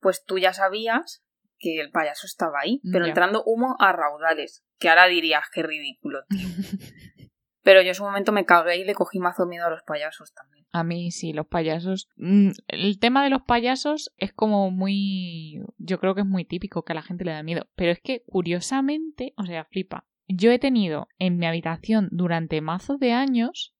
[0.00, 1.22] pues tú ya sabías
[1.64, 6.24] que el payaso estaba ahí, pero entrando humo a raudales, que ahora dirías que ridículo,
[6.28, 6.48] tío.
[7.62, 10.34] Pero yo en su momento me cagué y le cogí mazo miedo a los payasos
[10.34, 10.66] también.
[10.70, 12.10] A mí sí, los payasos.
[12.16, 15.62] Mm, El tema de los payasos es como muy.
[15.78, 17.66] Yo creo que es muy típico que a la gente le da miedo.
[17.74, 20.06] Pero es que, curiosamente, o sea, flipa.
[20.28, 23.74] Yo he tenido en mi habitación durante mazos de años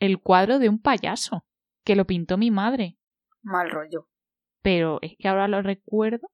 [0.00, 1.44] el cuadro de un payaso
[1.84, 2.98] que lo pintó mi madre.
[3.40, 4.08] Mal rollo.
[4.62, 6.28] Pero es que ahora lo recuerdo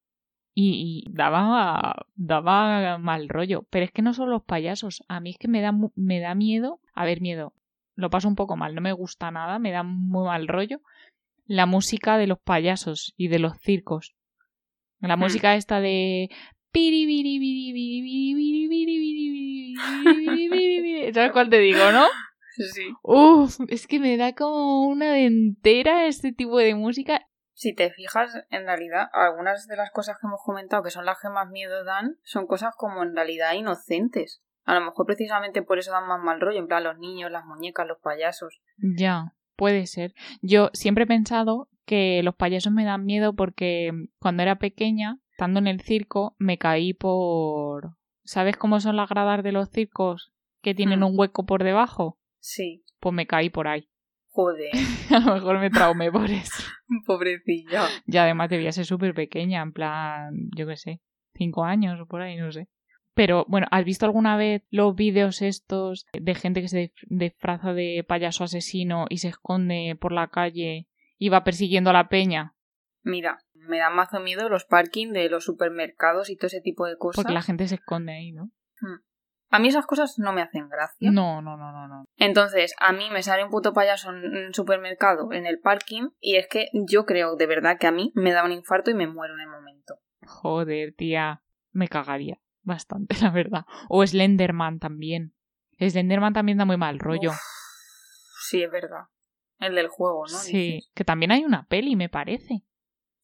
[0.61, 3.65] y, daba, daba mal rollo.
[3.69, 6.35] Pero es que no son los payasos, a mí es que me da, me da
[6.35, 7.53] miedo, a ver, miedo,
[7.95, 10.81] lo paso un poco mal, no me gusta nada, me da muy mal rollo
[11.45, 14.15] la música de los payasos y de los circos.
[14.99, 16.29] La música esta de
[21.13, 22.05] ¿Sabes cuál te digo, no?
[22.55, 22.83] Sí.
[23.01, 27.27] Uf, es que me da como una dentera este tipo de música
[27.59, 31.19] si te fijas, en realidad, algunas de las cosas que hemos comentado, que son las
[31.21, 34.41] que más miedo dan, son cosas como en realidad inocentes.
[34.63, 37.43] A lo mejor precisamente por eso dan más mal rollo, en plan los niños, las
[37.43, 38.61] muñecas, los payasos.
[38.77, 40.13] Ya, puede ser.
[40.41, 45.59] Yo siempre he pensado que los payasos me dan miedo porque cuando era pequeña, estando
[45.59, 47.97] en el circo, me caí por...
[48.23, 51.07] ¿Sabes cómo son las gradas de los circos que tienen Hmm.
[51.07, 52.17] un hueco por debajo?
[52.39, 52.85] Sí.
[53.01, 53.89] Pues me caí por ahí.
[54.31, 54.71] Joder,
[55.09, 56.63] A lo mejor me traumé por eso.
[57.05, 57.87] pobrecilla.
[58.05, 61.01] Y además debía ser súper pequeña, en plan, yo qué sé,
[61.33, 62.69] cinco años o por ahí, no sé.
[63.15, 68.05] Pero bueno, ¿has visto alguna vez los vídeos estos de gente que se disfraza de
[68.07, 70.87] payaso asesino y se esconde por la calle
[71.17, 72.55] y va persiguiendo a la peña?
[73.01, 76.97] Mira, me da mazo miedo los parking de los supermercados y todo ese tipo de
[76.97, 77.21] cosas.
[77.21, 78.51] Porque la gente se esconde ahí, ¿no?
[79.51, 81.09] A mí esas cosas no me hacen gracia.
[81.11, 82.05] No, no, no, no, no.
[82.17, 86.35] Entonces, a mí me sale un puto payaso en un supermercado, en el parking, y
[86.35, 89.07] es que yo creo de verdad que a mí me da un infarto y me
[89.07, 89.95] muero en el momento.
[90.25, 93.65] Joder, tía, me cagaría bastante, la verdad.
[93.89, 95.33] O Slenderman también.
[95.79, 97.31] Slenderman también da muy mal rollo.
[97.31, 97.39] Uf,
[98.49, 99.05] sí, es verdad.
[99.59, 100.37] El del juego, ¿no?
[100.37, 100.91] sí, Dices.
[100.93, 102.63] que también hay una peli, me parece.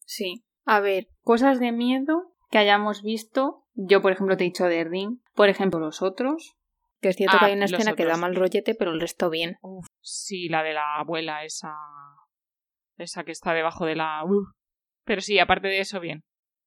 [0.04, 0.44] Sí.
[0.64, 3.65] A ver, cosas de miedo que hayamos visto.
[3.76, 5.18] Yo, por ejemplo, te he dicho de Ring.
[5.34, 6.56] Por ejemplo, los otros.
[7.00, 9.28] Que es cierto Ah, que hay una escena que da mal rollete, pero el resto
[9.28, 9.56] bien.
[9.60, 11.74] Uf, sí, la de la abuela, esa.
[12.96, 14.24] Esa que está debajo de la.
[14.24, 14.48] Uf.
[15.04, 16.22] Pero sí, aparte de eso, bien.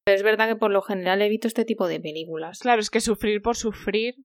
[0.05, 2.59] Pero es verdad que por lo general he visto este tipo de películas.
[2.59, 4.15] Claro, es que sufrir por sufrir.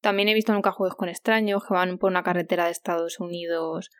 [0.00, 3.90] También he visto nunca juegos con extraños que van por una carretera de Estados Unidos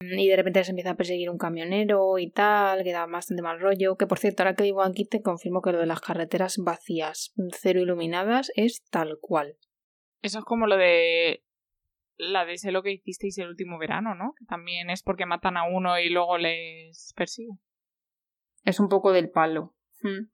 [0.00, 3.60] y de repente les empieza a perseguir un camionero y tal, que da bastante mal
[3.60, 3.96] rollo.
[3.96, 7.32] Que por cierto, ahora que vivo aquí te confirmo que lo de las carreteras vacías,
[7.52, 9.56] cero iluminadas, es tal cual.
[10.22, 11.42] Eso es como lo de.
[12.18, 14.32] La de sé lo que hicisteis el último verano, ¿no?
[14.38, 17.58] Que también es porque matan a uno y luego les persiguen.
[18.64, 19.74] Es un poco del palo.
[20.00, 20.30] Hmm.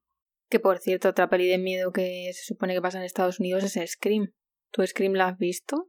[0.49, 3.65] Que por cierto, otra peli de miedo que se supone que pasa en Estados Unidos
[3.65, 4.33] es Scream.
[4.71, 5.89] ¿Tú Scream la has visto?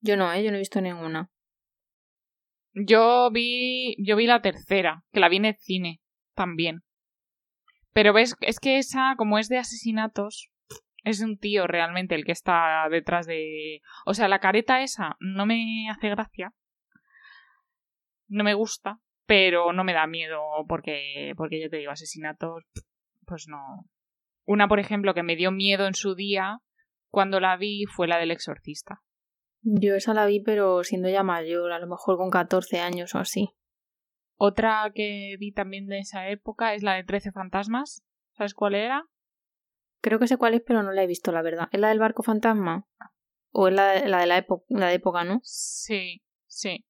[0.00, 0.44] Yo no, ¿eh?
[0.44, 1.30] Yo no he visto ninguna.
[2.74, 6.00] Yo vi, yo vi la tercera, que la vi en el cine
[6.34, 6.82] también.
[7.92, 10.50] Pero ves, es que esa, como es de asesinatos,
[11.04, 13.80] es un tío realmente el que está detrás de...
[14.06, 16.54] O sea, la careta esa no me hace gracia.
[18.28, 22.64] No me gusta, pero no me da miedo porque, porque yo te digo, asesinatos,
[23.26, 23.84] pues no.
[24.44, 26.58] Una, por ejemplo, que me dio miedo en su día
[27.10, 29.02] cuando la vi fue la del exorcista.
[29.62, 33.18] Yo esa la vi, pero siendo ya mayor, a lo mejor con 14 años o
[33.18, 33.50] así.
[34.36, 38.04] Otra que vi también de esa época es la de Trece fantasmas.
[38.32, 39.04] ¿Sabes cuál era?
[40.00, 41.68] Creo que sé cuál es, pero no la he visto, la verdad.
[41.70, 42.88] ¿Es la del barco fantasma?
[43.52, 45.40] ¿O es la de la, de la, la de época, no?
[45.44, 46.86] Sí, sí.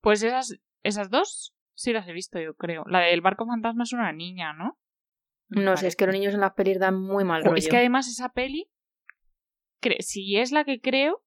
[0.00, 2.84] Pues esas, esas dos sí las he visto, yo creo.
[2.86, 4.78] La del barco fantasma es una niña, ¿no?
[5.48, 7.56] No sé, es que los niños en las pelis dan muy mal rollo.
[7.56, 8.70] Es que además esa peli,
[10.00, 11.23] si es la que creo,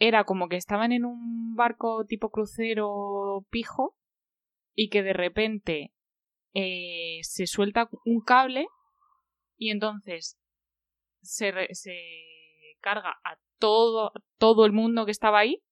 [0.00, 3.94] era como que estaban en un barco tipo crucero pijo
[4.74, 5.92] y que de repente
[6.54, 8.66] eh, se suelta un cable
[9.58, 10.40] y entonces
[11.20, 11.98] se, se
[12.80, 15.62] carga a todo, todo el mundo que estaba ahí,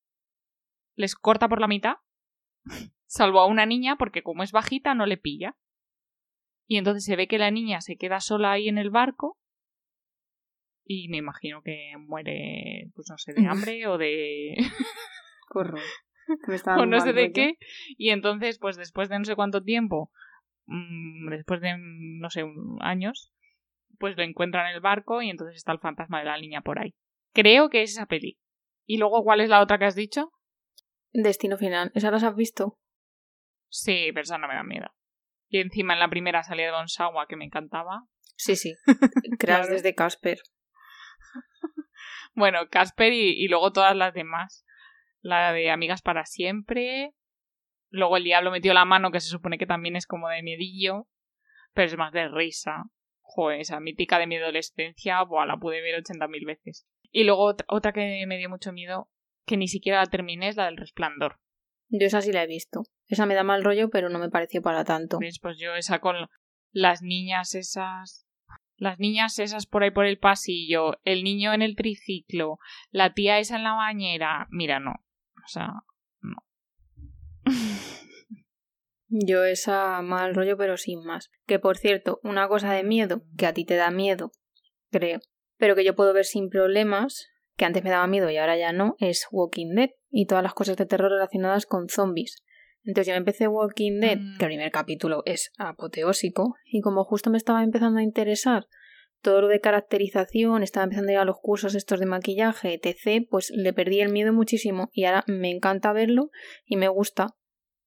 [0.95, 1.95] les corta por la mitad,
[3.07, 5.57] salvo a una niña porque como es bajita no le pilla.
[6.67, 9.39] Y entonces se ve que la niña se queda sola ahí en el barco
[10.91, 14.57] y me imagino que muere, pues no sé, de hambre o de...
[15.49, 15.79] Corro.
[16.79, 17.59] o no sé de qué.
[17.99, 20.11] Y entonces, pues después de no sé cuánto tiempo,
[20.65, 22.45] mm, después de, no sé,
[22.81, 23.35] años,
[23.99, 26.79] pues lo encuentran en el barco y entonces está el fantasma de la niña por
[26.79, 26.95] ahí.
[27.35, 28.39] Creo que es esa peli.
[28.87, 30.33] ¿Y luego cuál es la otra que has dicho?
[31.13, 31.93] Destino Final.
[31.95, 32.79] ¿Esa las has visto?
[33.69, 34.87] Sí, pero esa no me da miedo.
[35.49, 38.07] Y encima en la primera salida de Bonsawa que me encantaba.
[38.37, 38.75] Sí, sí.
[39.39, 40.39] Crash desde Casper.
[42.39, 44.65] Bueno, Casper y, y, luego todas las demás.
[45.21, 47.13] La de Amigas para siempre.
[47.91, 51.07] Luego el diablo metió la mano, que se supone que también es como de miedillo.
[51.75, 52.85] Pero es más de risa.
[53.21, 56.87] Joder, esa mítica de mi adolescencia, buah, la pude ver 80.000 veces.
[57.11, 59.11] Y luego otra que me dio mucho miedo,
[59.47, 61.39] que ni siquiera la terminé, es la del resplandor.
[61.89, 62.83] Yo esa sí la he visto.
[63.07, 65.19] Esa me da mal rollo, pero no me pareció para tanto.
[65.41, 66.17] Pues yo esa con
[66.71, 68.27] las niñas esas.
[68.79, 72.59] Las niñas esas por ahí por el pasillo, el niño en el triciclo,
[72.91, 74.47] la tía esa en la bañera.
[74.51, 74.93] Mira, no.
[74.93, 75.73] O sea,
[76.21, 76.37] no.
[79.09, 81.31] Yo esa mal rollo, pero sin más.
[81.47, 84.31] Que por cierto, una cosa de miedo, que a ti te da miedo,
[84.91, 85.21] creo,
[85.57, 88.73] pero que yo puedo ver sin problemas, que antes me daba miedo y ahora ya
[88.73, 92.45] no, es Walking Dead y todas las cosas de terror relacionadas con zombies.
[92.89, 94.57] Entonces yo empecé Walking Dead, que el mm.
[94.57, 98.67] primer capítulo es apoteósico, y como justo me estaba empezando a interesar
[99.21, 103.27] todo lo de caracterización, estaba empezando a ir a los cursos estos de maquillaje, etc.,
[103.29, 106.31] pues le perdí el miedo muchísimo y ahora me encanta verlo
[106.65, 107.37] y me gusta.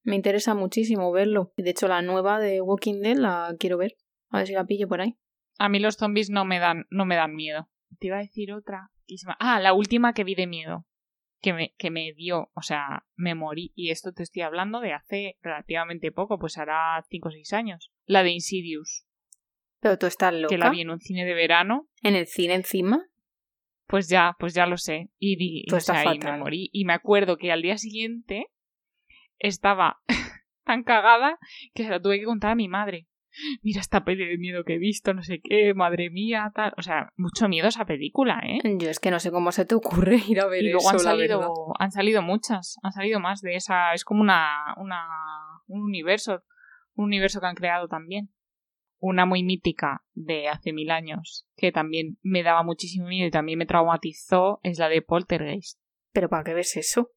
[0.03, 1.51] Me interesa muchísimo verlo.
[1.57, 3.95] De hecho, la nueva de Walking Dead la quiero ver.
[4.29, 5.17] A ver si la pillo por ahí.
[5.57, 7.69] A mí los zombies no me dan, no me dan miedo.
[7.99, 8.91] Te iba a decir otra.
[9.39, 10.85] Ah, la última que vi de miedo.
[11.41, 13.71] Que me, que me dio, o sea, me morí.
[13.75, 17.91] Y esto te estoy hablando de hace relativamente poco, pues hará 5 o 6 años.
[18.05, 19.05] La de Insidious.
[19.79, 20.53] Pero tú estás loca.
[20.53, 21.87] Que la vi en un cine de verano.
[22.03, 23.07] ¿En el cine encima?
[23.87, 25.09] Pues ya, pues ya lo sé.
[25.17, 25.65] Y, y,
[26.23, 26.69] me morí.
[26.71, 28.47] Y me acuerdo que al día siguiente
[29.39, 30.01] estaba
[30.63, 31.39] tan cagada
[31.73, 33.07] que se la tuve que contar a mi madre
[33.61, 36.73] mira esta peli de miedo que he visto, no sé qué, madre mía, tal.
[36.77, 38.59] O sea, mucho miedo esa película, ¿eh?
[38.77, 40.99] Yo es que no sé cómo se te ocurre ir a ver y luego han
[40.99, 43.93] salido, han salido muchas, han salido más de esa.
[43.93, 45.07] Es como una, una,
[45.67, 46.43] un universo,
[46.95, 48.29] un universo que han creado también.
[49.03, 53.57] Una muy mítica de hace mil años, que también me daba muchísimo miedo y también
[53.57, 55.79] me traumatizó, es la de Poltergeist.
[56.13, 57.09] ¿Pero para qué ves eso?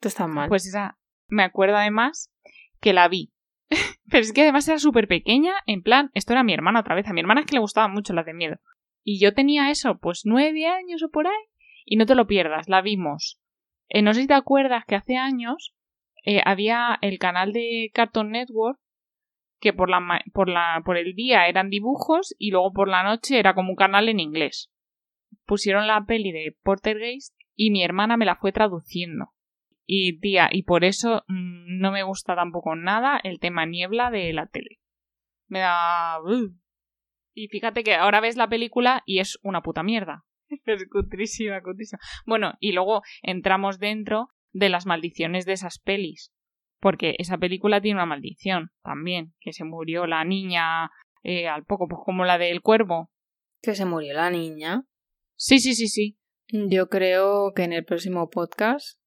[0.00, 0.50] Tú estás mal.
[0.50, 2.30] Pues esa, me acuerdo además
[2.78, 3.31] que la vi
[4.10, 7.06] Pero es que además era súper pequeña, en plan, esto era mi hermana otra vez,
[7.08, 8.56] a mi hermana es que le gustaban mucho las de miedo.
[9.04, 11.44] Y yo tenía eso, pues nueve años o por ahí,
[11.84, 13.40] y no te lo pierdas, la vimos.
[13.88, 15.74] Eh, no sé si te acuerdas que hace años
[16.24, 18.78] eh, había el canal de Cartoon Network
[19.58, 20.00] que por, la,
[20.32, 23.76] por, la, por el día eran dibujos y luego por la noche era como un
[23.76, 24.72] canal en inglés.
[25.46, 29.32] Pusieron la peli de Portergeist y mi hermana me la fue traduciendo.
[29.86, 34.32] Y tía, y por eso mm, no me gusta tampoco nada el tema niebla de
[34.32, 34.80] la tele.
[35.48, 36.20] Me da...
[36.22, 36.54] Uh.
[37.34, 40.24] Y fíjate que ahora ves la película y es una puta mierda.
[40.66, 42.00] Es cutrísima, cutrísima.
[42.26, 46.32] Bueno, y luego entramos dentro de las maldiciones de esas pelis.
[46.78, 49.34] Porque esa película tiene una maldición también.
[49.40, 50.90] Que se murió la niña
[51.22, 53.10] eh, al poco, pues como la del cuervo.
[53.62, 54.84] ¿Que se murió la niña?
[55.36, 56.18] Sí, sí, sí, sí.
[56.48, 58.98] Yo creo que en el próximo podcast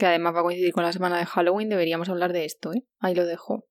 [0.00, 2.84] que además va a coincidir con la semana de Halloween, deberíamos hablar de esto, ¿eh?
[2.98, 3.68] Ahí lo dejo.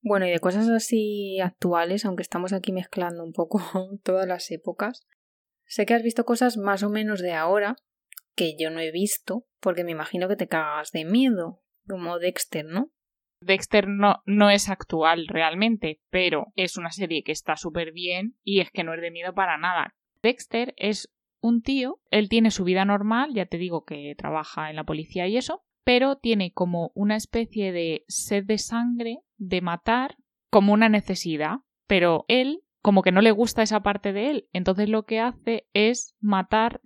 [0.00, 3.60] Bueno, y de cosas así actuales, aunque estamos aquí mezclando un poco
[4.04, 5.06] todas las épocas,
[5.66, 7.74] sé que has visto cosas más o menos de ahora
[8.36, 12.64] que yo no he visto, porque me imagino que te cagas de miedo, como Dexter,
[12.64, 12.92] ¿no?
[13.40, 18.60] Dexter no, no es actual realmente, pero es una serie que está súper bien y
[18.60, 19.96] es que no es de miedo para nada.
[20.22, 21.12] Dexter es
[21.46, 25.26] un tío, él tiene su vida normal, ya te digo que trabaja en la policía
[25.26, 30.16] y eso, pero tiene como una especie de sed de sangre, de matar,
[30.50, 34.88] como una necesidad, pero él como que no le gusta esa parte de él, entonces
[34.88, 36.80] lo que hace es matar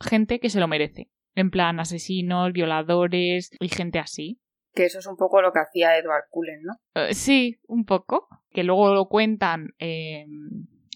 [0.00, 4.40] gente que se lo merece, en plan asesinos, violadores y gente así.
[4.72, 6.74] Que eso es un poco lo que hacía Edward Cullen, ¿no?
[6.94, 8.28] Eh, sí, un poco.
[8.50, 10.26] Que luego lo cuentan eh,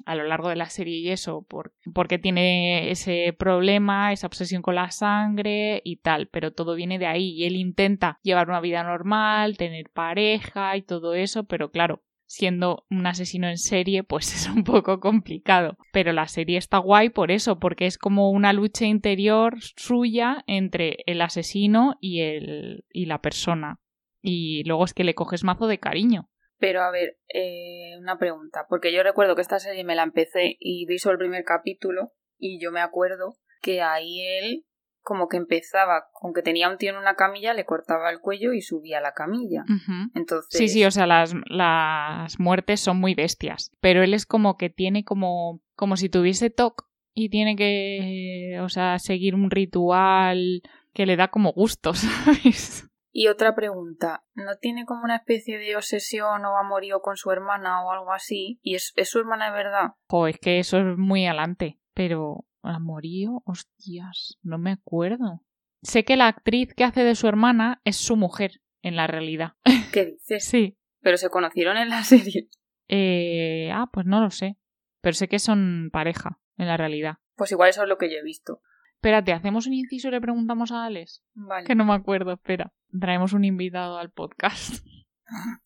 [0.06, 4.62] a lo largo de la serie y eso, por, porque tiene ese problema, esa obsesión
[4.62, 7.30] con la sangre y tal, pero todo viene de ahí.
[7.32, 12.84] Y él intenta llevar una vida normal, tener pareja y todo eso, pero claro, siendo
[12.90, 15.76] un asesino en serie, pues es un poco complicado.
[15.92, 20.98] Pero la serie está guay por eso, porque es como una lucha interior suya entre
[21.06, 23.80] el asesino y, el, y la persona.
[24.20, 26.28] Y luego es que le coges mazo de cariño.
[26.64, 30.56] Pero a ver, eh, una pregunta, porque yo recuerdo que esta serie me la empecé
[30.58, 34.64] y vi solo el primer capítulo y yo me acuerdo que ahí él
[35.02, 38.54] como que empezaba con que tenía un tío en una camilla, le cortaba el cuello
[38.54, 39.66] y subía a la camilla.
[40.14, 40.58] Entonces...
[40.58, 44.70] Sí, sí, o sea, las, las muertes son muy bestias, pero él es como que
[44.70, 50.62] tiene como, como si tuviese TOC y tiene que, o sea, seguir un ritual
[50.94, 52.88] que le da como gusto, ¿sabes?
[53.16, 57.84] Y otra pregunta, ¿no tiene como una especie de obsesión o amorío con su hermana
[57.84, 58.58] o algo así?
[58.60, 59.92] ¿Y es, su hermana de verdad?
[60.10, 65.44] Jo, es que eso es muy adelante, pero amorío, hostias, no me acuerdo.
[65.80, 69.52] Sé que la actriz que hace de su hermana es su mujer, en la realidad.
[69.92, 70.44] ¿Qué dices?
[70.44, 70.76] sí.
[71.00, 72.48] ¿Pero se conocieron en la serie?
[72.88, 74.58] Eh, ah, pues no lo sé.
[75.02, 77.18] Pero sé que son pareja, en la realidad.
[77.36, 78.60] Pues igual eso es lo que yo he visto.
[79.04, 81.22] Espérate, ¿hacemos un inciso y le preguntamos a Alex?
[81.34, 81.66] Vale.
[81.66, 82.72] Que no me acuerdo, espera.
[82.98, 84.82] Traemos un invitado al podcast.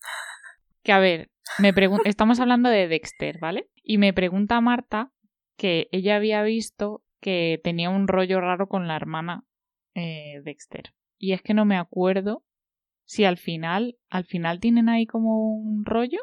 [0.82, 1.30] que a ver,
[1.60, 1.72] me
[2.04, 3.70] estamos hablando de Dexter, ¿vale?
[3.84, 5.12] Y me pregunta Marta
[5.56, 9.44] que ella había visto que tenía un rollo raro con la hermana
[9.94, 10.92] eh, Dexter.
[11.16, 12.42] Y es que no me acuerdo
[13.04, 16.18] si al final, al final tienen ahí como un rollo.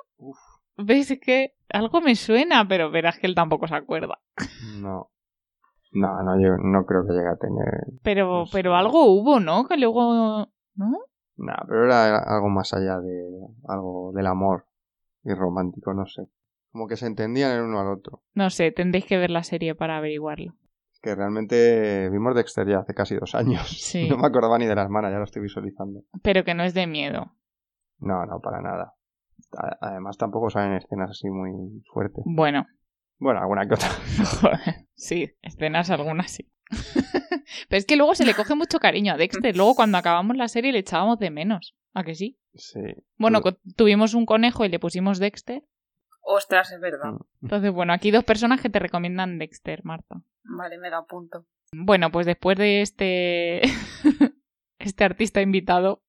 [0.75, 1.11] ¿Ves?
[1.11, 4.19] Es que algo me suena, pero verás que él tampoco se acuerda.
[4.81, 5.11] No.
[5.91, 7.85] No, no, yo no creo que llegue a tener.
[8.03, 9.65] Pero, pero algo hubo, ¿no?
[9.67, 10.47] Que luego.
[10.75, 10.99] ¿No?
[11.37, 13.29] No, pero era algo más allá de
[13.67, 14.65] algo del amor
[15.23, 16.27] y romántico, no sé.
[16.71, 18.21] Como que se entendían el uno al otro.
[18.33, 20.53] No sé, tendréis que ver la serie para averiguarlo.
[20.91, 23.61] Es que realmente vimos Dexter ya hace casi dos años.
[23.79, 24.09] Sí.
[24.09, 26.01] No me acordaba ni de la hermana, ya lo estoy visualizando.
[26.21, 27.31] Pero que no es de miedo.
[27.99, 28.93] No, no, para nada.
[29.81, 32.23] Además tampoco salen escenas así muy fuertes.
[32.25, 32.65] Bueno,
[33.17, 33.89] bueno, alguna que otra.
[34.95, 36.49] sí, escenas algunas sí.
[37.69, 39.55] Pero es que luego se le coge mucho cariño a Dexter.
[39.55, 41.75] Luego cuando acabamos la serie le echábamos de menos.
[41.93, 42.37] ¿A que sí?
[42.53, 42.81] Sí.
[43.17, 43.41] Bueno,
[43.75, 45.63] tuvimos un conejo y le pusimos Dexter.
[46.21, 47.13] Ostras, es verdad.
[47.13, 47.19] Mm.
[47.43, 50.21] Entonces, bueno, aquí dos personas que te recomiendan Dexter, Marta.
[50.43, 51.45] Vale, me da punto.
[51.71, 53.61] Bueno, pues después de este.
[54.79, 56.03] este artista invitado.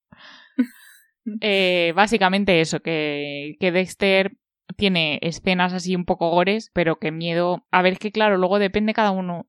[1.41, 4.37] Eh, básicamente eso, que, que Dexter
[4.77, 7.67] tiene escenas así un poco gores, pero que miedo.
[7.71, 9.49] A ver, es que claro, luego depende cada uno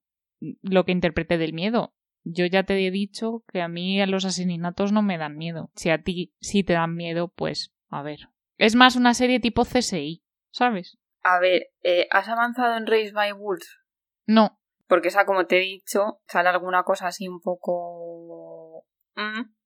[0.61, 1.93] lo que interprete del miedo.
[2.23, 5.71] Yo ya te he dicho que a mí los asesinatos no me dan miedo.
[5.75, 8.30] Si a ti sí te dan miedo, pues a ver.
[8.57, 10.97] Es más una serie tipo CSI, ¿sabes?
[11.23, 13.80] A ver, eh, ¿has avanzado en Race by Wolves?
[14.25, 14.59] No.
[14.88, 18.86] Porque esa, como te he dicho, sale alguna cosa así un poco...
[19.15, 19.57] Mm,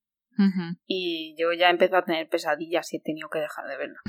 [0.85, 3.99] y yo ya he empezado a tener pesadillas y he tenido que dejar de verla.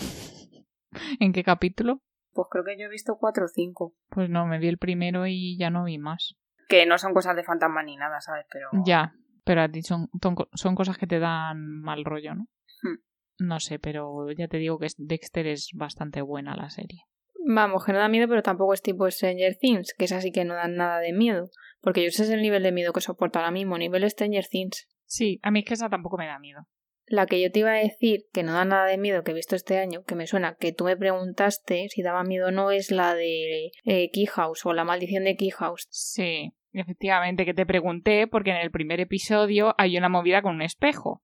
[1.20, 2.01] ¿En qué capítulo?
[2.32, 3.95] Pues creo que yo he visto cuatro o cinco.
[4.09, 6.36] Pues no, me vi el primero y ya no vi más.
[6.68, 8.47] Que no son cosas de fantasma ni nada, ¿sabes?
[8.51, 8.68] Pero...
[8.86, 9.14] Ya,
[9.45, 10.09] pero a ti son,
[10.55, 12.47] son cosas que te dan mal rollo, ¿no?
[12.82, 12.99] Hmm.
[13.38, 17.03] No sé, pero ya te digo que Dexter es bastante buena la serie.
[17.45, 20.45] Vamos, que no da miedo, pero tampoco es tipo Stranger Things, que es así que
[20.45, 21.51] no dan nada de miedo.
[21.80, 24.86] Porque yo sé es el nivel de miedo que soporto ahora mismo, nivel Stranger Things.
[25.05, 26.68] Sí, a mí es que esa tampoco me da miedo.
[27.07, 29.34] La que yo te iba a decir, que no da nada de miedo, que he
[29.34, 32.70] visto este año, que me suena, que tú me preguntaste si daba miedo o no,
[32.70, 35.86] es la de eh, Key House o la maldición de Key House.
[35.90, 40.62] Sí, efectivamente, que te pregunté porque en el primer episodio hay una movida con un
[40.62, 41.22] espejo.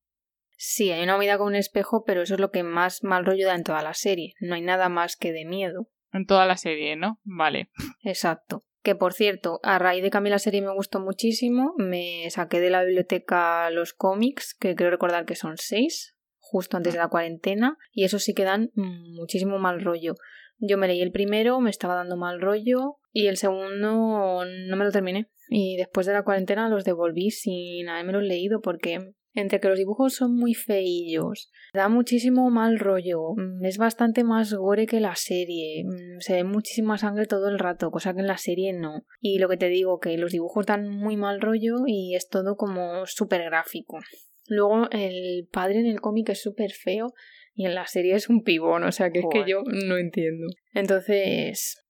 [0.56, 3.46] Sí, hay una movida con un espejo, pero eso es lo que más mal rollo
[3.46, 4.34] da en toda la serie.
[4.40, 5.88] No hay nada más que de miedo.
[6.12, 7.20] En toda la serie, ¿no?
[7.22, 7.70] Vale.
[8.02, 11.74] Exacto Que por cierto, a raíz de que a mí la serie me gustó muchísimo,
[11.76, 16.94] me saqué de la biblioteca los cómics, que creo recordar que son seis, justo antes
[16.94, 20.14] de la cuarentena, y eso sí que dan muchísimo mal rollo.
[20.56, 24.84] Yo me leí el primero, me estaba dando mal rollo, y el segundo no me
[24.86, 25.28] lo terminé.
[25.50, 30.14] Y después de la cuarentena los devolví sin haberme leído porque entre que los dibujos
[30.14, 35.84] son muy feillos, da muchísimo mal rollo, mm, es bastante más gore que la serie,
[35.84, 39.04] mm, se ve muchísima sangre todo el rato, cosa que en la serie no.
[39.20, 42.56] Y lo que te digo, que los dibujos dan muy mal rollo y es todo
[42.56, 43.98] como súper gráfico.
[44.46, 47.12] Luego el padre en el cómic es súper feo
[47.54, 50.48] y en la serie es un pibón, o sea que es que yo no entiendo.
[50.74, 51.84] Entonces,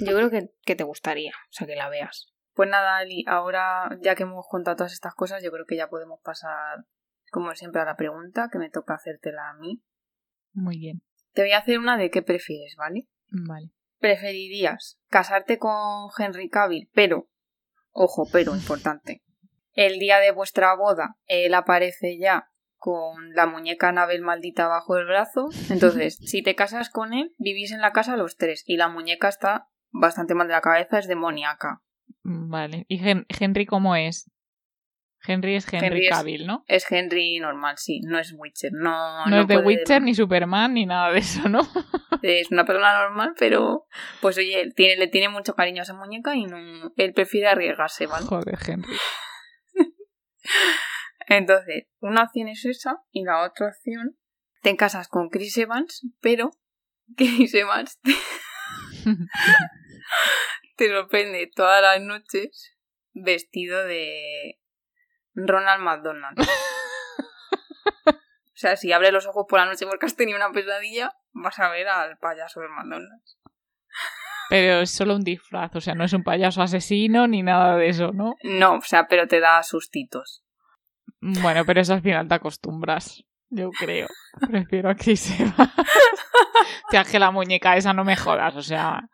[0.00, 2.31] yo creo que, que te gustaría, o sea que la veas.
[2.54, 5.88] Pues nada, Ali, ahora ya que hemos contado todas estas cosas, yo creo que ya
[5.88, 6.84] podemos pasar,
[7.30, 9.82] como siempre, a la pregunta que me toca hacértela a mí.
[10.52, 11.02] Muy bien.
[11.32, 13.06] Te voy a hacer una de qué prefieres, ¿vale?
[13.28, 13.70] Vale.
[13.98, 17.28] ¿Preferirías casarte con Henry Cavill, pero,
[17.90, 19.22] ojo, pero importante,
[19.72, 25.06] el día de vuestra boda él aparece ya con la muñeca Anabel maldita bajo el
[25.06, 25.48] brazo.
[25.70, 29.28] Entonces, si te casas con él, vivís en la casa los tres y la muñeca
[29.28, 31.80] está bastante mal de la cabeza, es demoníaca.
[32.24, 32.84] Vale.
[32.88, 34.30] ¿Y Henry cómo es?
[35.24, 36.64] Henry es Henry, Cavill, ¿no?
[36.66, 38.72] Es Henry normal, sí, no es Witcher.
[38.72, 41.60] No, no, es de Witcher, ni Superman, ni nada de eso, ¿no?
[42.22, 43.86] es una persona normal, pero
[44.20, 48.06] pues oye, tiene, le tiene mucho cariño a esa muñeca y no, él prefiere arriesgarse,
[48.06, 48.26] ¿vale?
[48.26, 48.96] Joder, Henry.
[51.28, 54.16] Entonces, una opción es esa y la otra opción,
[54.62, 56.50] te casas con Chris Evans, pero
[57.16, 58.12] Chris Evans te
[60.88, 62.72] sorprende todas las noches
[63.12, 64.58] vestido de
[65.34, 66.38] Ronald McDonald.
[68.06, 68.14] o
[68.54, 71.68] sea, si abres los ojos por la noche porque has tenido una pesadilla, vas a
[71.70, 73.38] ver al payaso de McDonald's.
[74.48, 77.88] Pero es solo un disfraz, o sea, no es un payaso asesino ni nada de
[77.88, 78.34] eso, ¿no?
[78.42, 80.44] No, o sea, pero te da sustitos.
[81.20, 84.08] Bueno, pero eso al final te acostumbras, yo creo.
[84.50, 85.72] Prefiero a que se va.
[86.90, 89.08] Te que la muñeca esa no me jodas, o sea.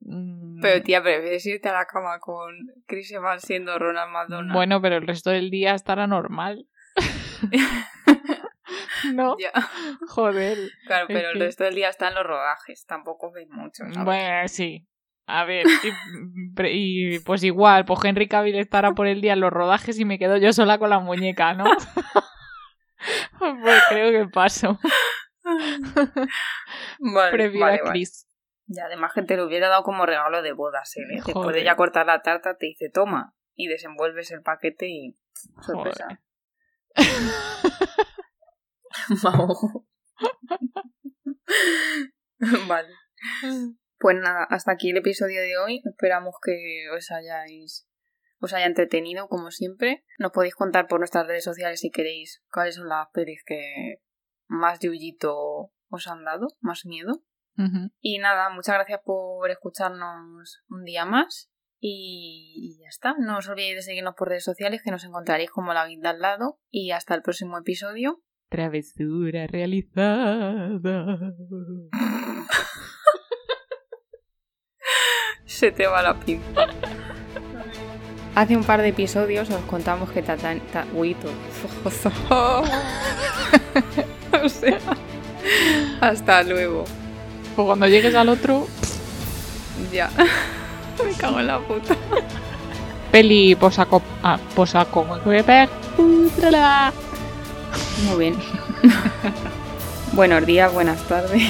[0.00, 0.60] Mm.
[0.60, 2.54] Pero tía, prefieres irte a la cama con
[2.86, 4.52] Chris Evans siendo Ronald McDonald.
[4.52, 6.66] Bueno, pero el resto del día estará normal.
[9.14, 9.36] no.
[10.08, 10.58] Joder.
[10.86, 12.84] Claro, pero el resto del día están los rodajes.
[12.86, 13.84] Tampoco veis mucho.
[14.04, 14.86] Bueno, sí.
[15.26, 15.64] A ver,
[16.72, 20.18] y, pues igual, pues Henry Cavill estará por el día en los rodajes y me
[20.18, 21.64] quedo yo sola con la muñeca, ¿no?
[23.38, 24.80] pues creo que paso.
[27.30, 28.26] Prefiero a Chris.
[28.72, 31.02] Y además que te lo hubiera dado como regalo de bodas, ¿eh?
[31.26, 35.18] Después de ya cortar la tarta te dice toma y desenvuelves el paquete y
[35.60, 36.22] sorpresa.
[42.68, 42.94] vale.
[43.98, 45.82] Pues nada, hasta aquí el episodio de hoy.
[45.84, 47.88] Esperamos que os hayáis
[48.38, 50.04] os haya entretenido como siempre.
[50.18, 54.00] Nos podéis contar por nuestras redes sociales si queréis cuáles son las pelis que
[54.46, 57.24] más yuyito os han dado, más miedo.
[58.00, 61.50] Y nada, muchas gracias por escucharnos un día más.
[61.80, 63.14] Y ya está.
[63.18, 66.20] No os olvidéis de seguirnos por redes sociales que nos encontraréis como la guinda al
[66.20, 66.60] lado.
[66.70, 68.22] Y hasta el próximo episodio.
[68.50, 70.80] Travesura realizada.
[75.46, 76.66] Se te va la pinta.
[78.34, 80.60] Hace un par de episodios os contamos que Tatán.
[80.72, 80.84] Ta,
[84.42, 84.78] o sea.
[86.00, 86.84] Hasta luego.
[87.56, 88.66] Pues cuando llegues al otro.
[89.92, 90.10] Ya.
[91.04, 91.96] Me cago en la puta.
[93.10, 94.02] Peli posaco.
[94.22, 95.06] Ah, posaco.
[98.06, 98.36] Muy bien.
[100.12, 101.42] Buenos días, buenas tardes.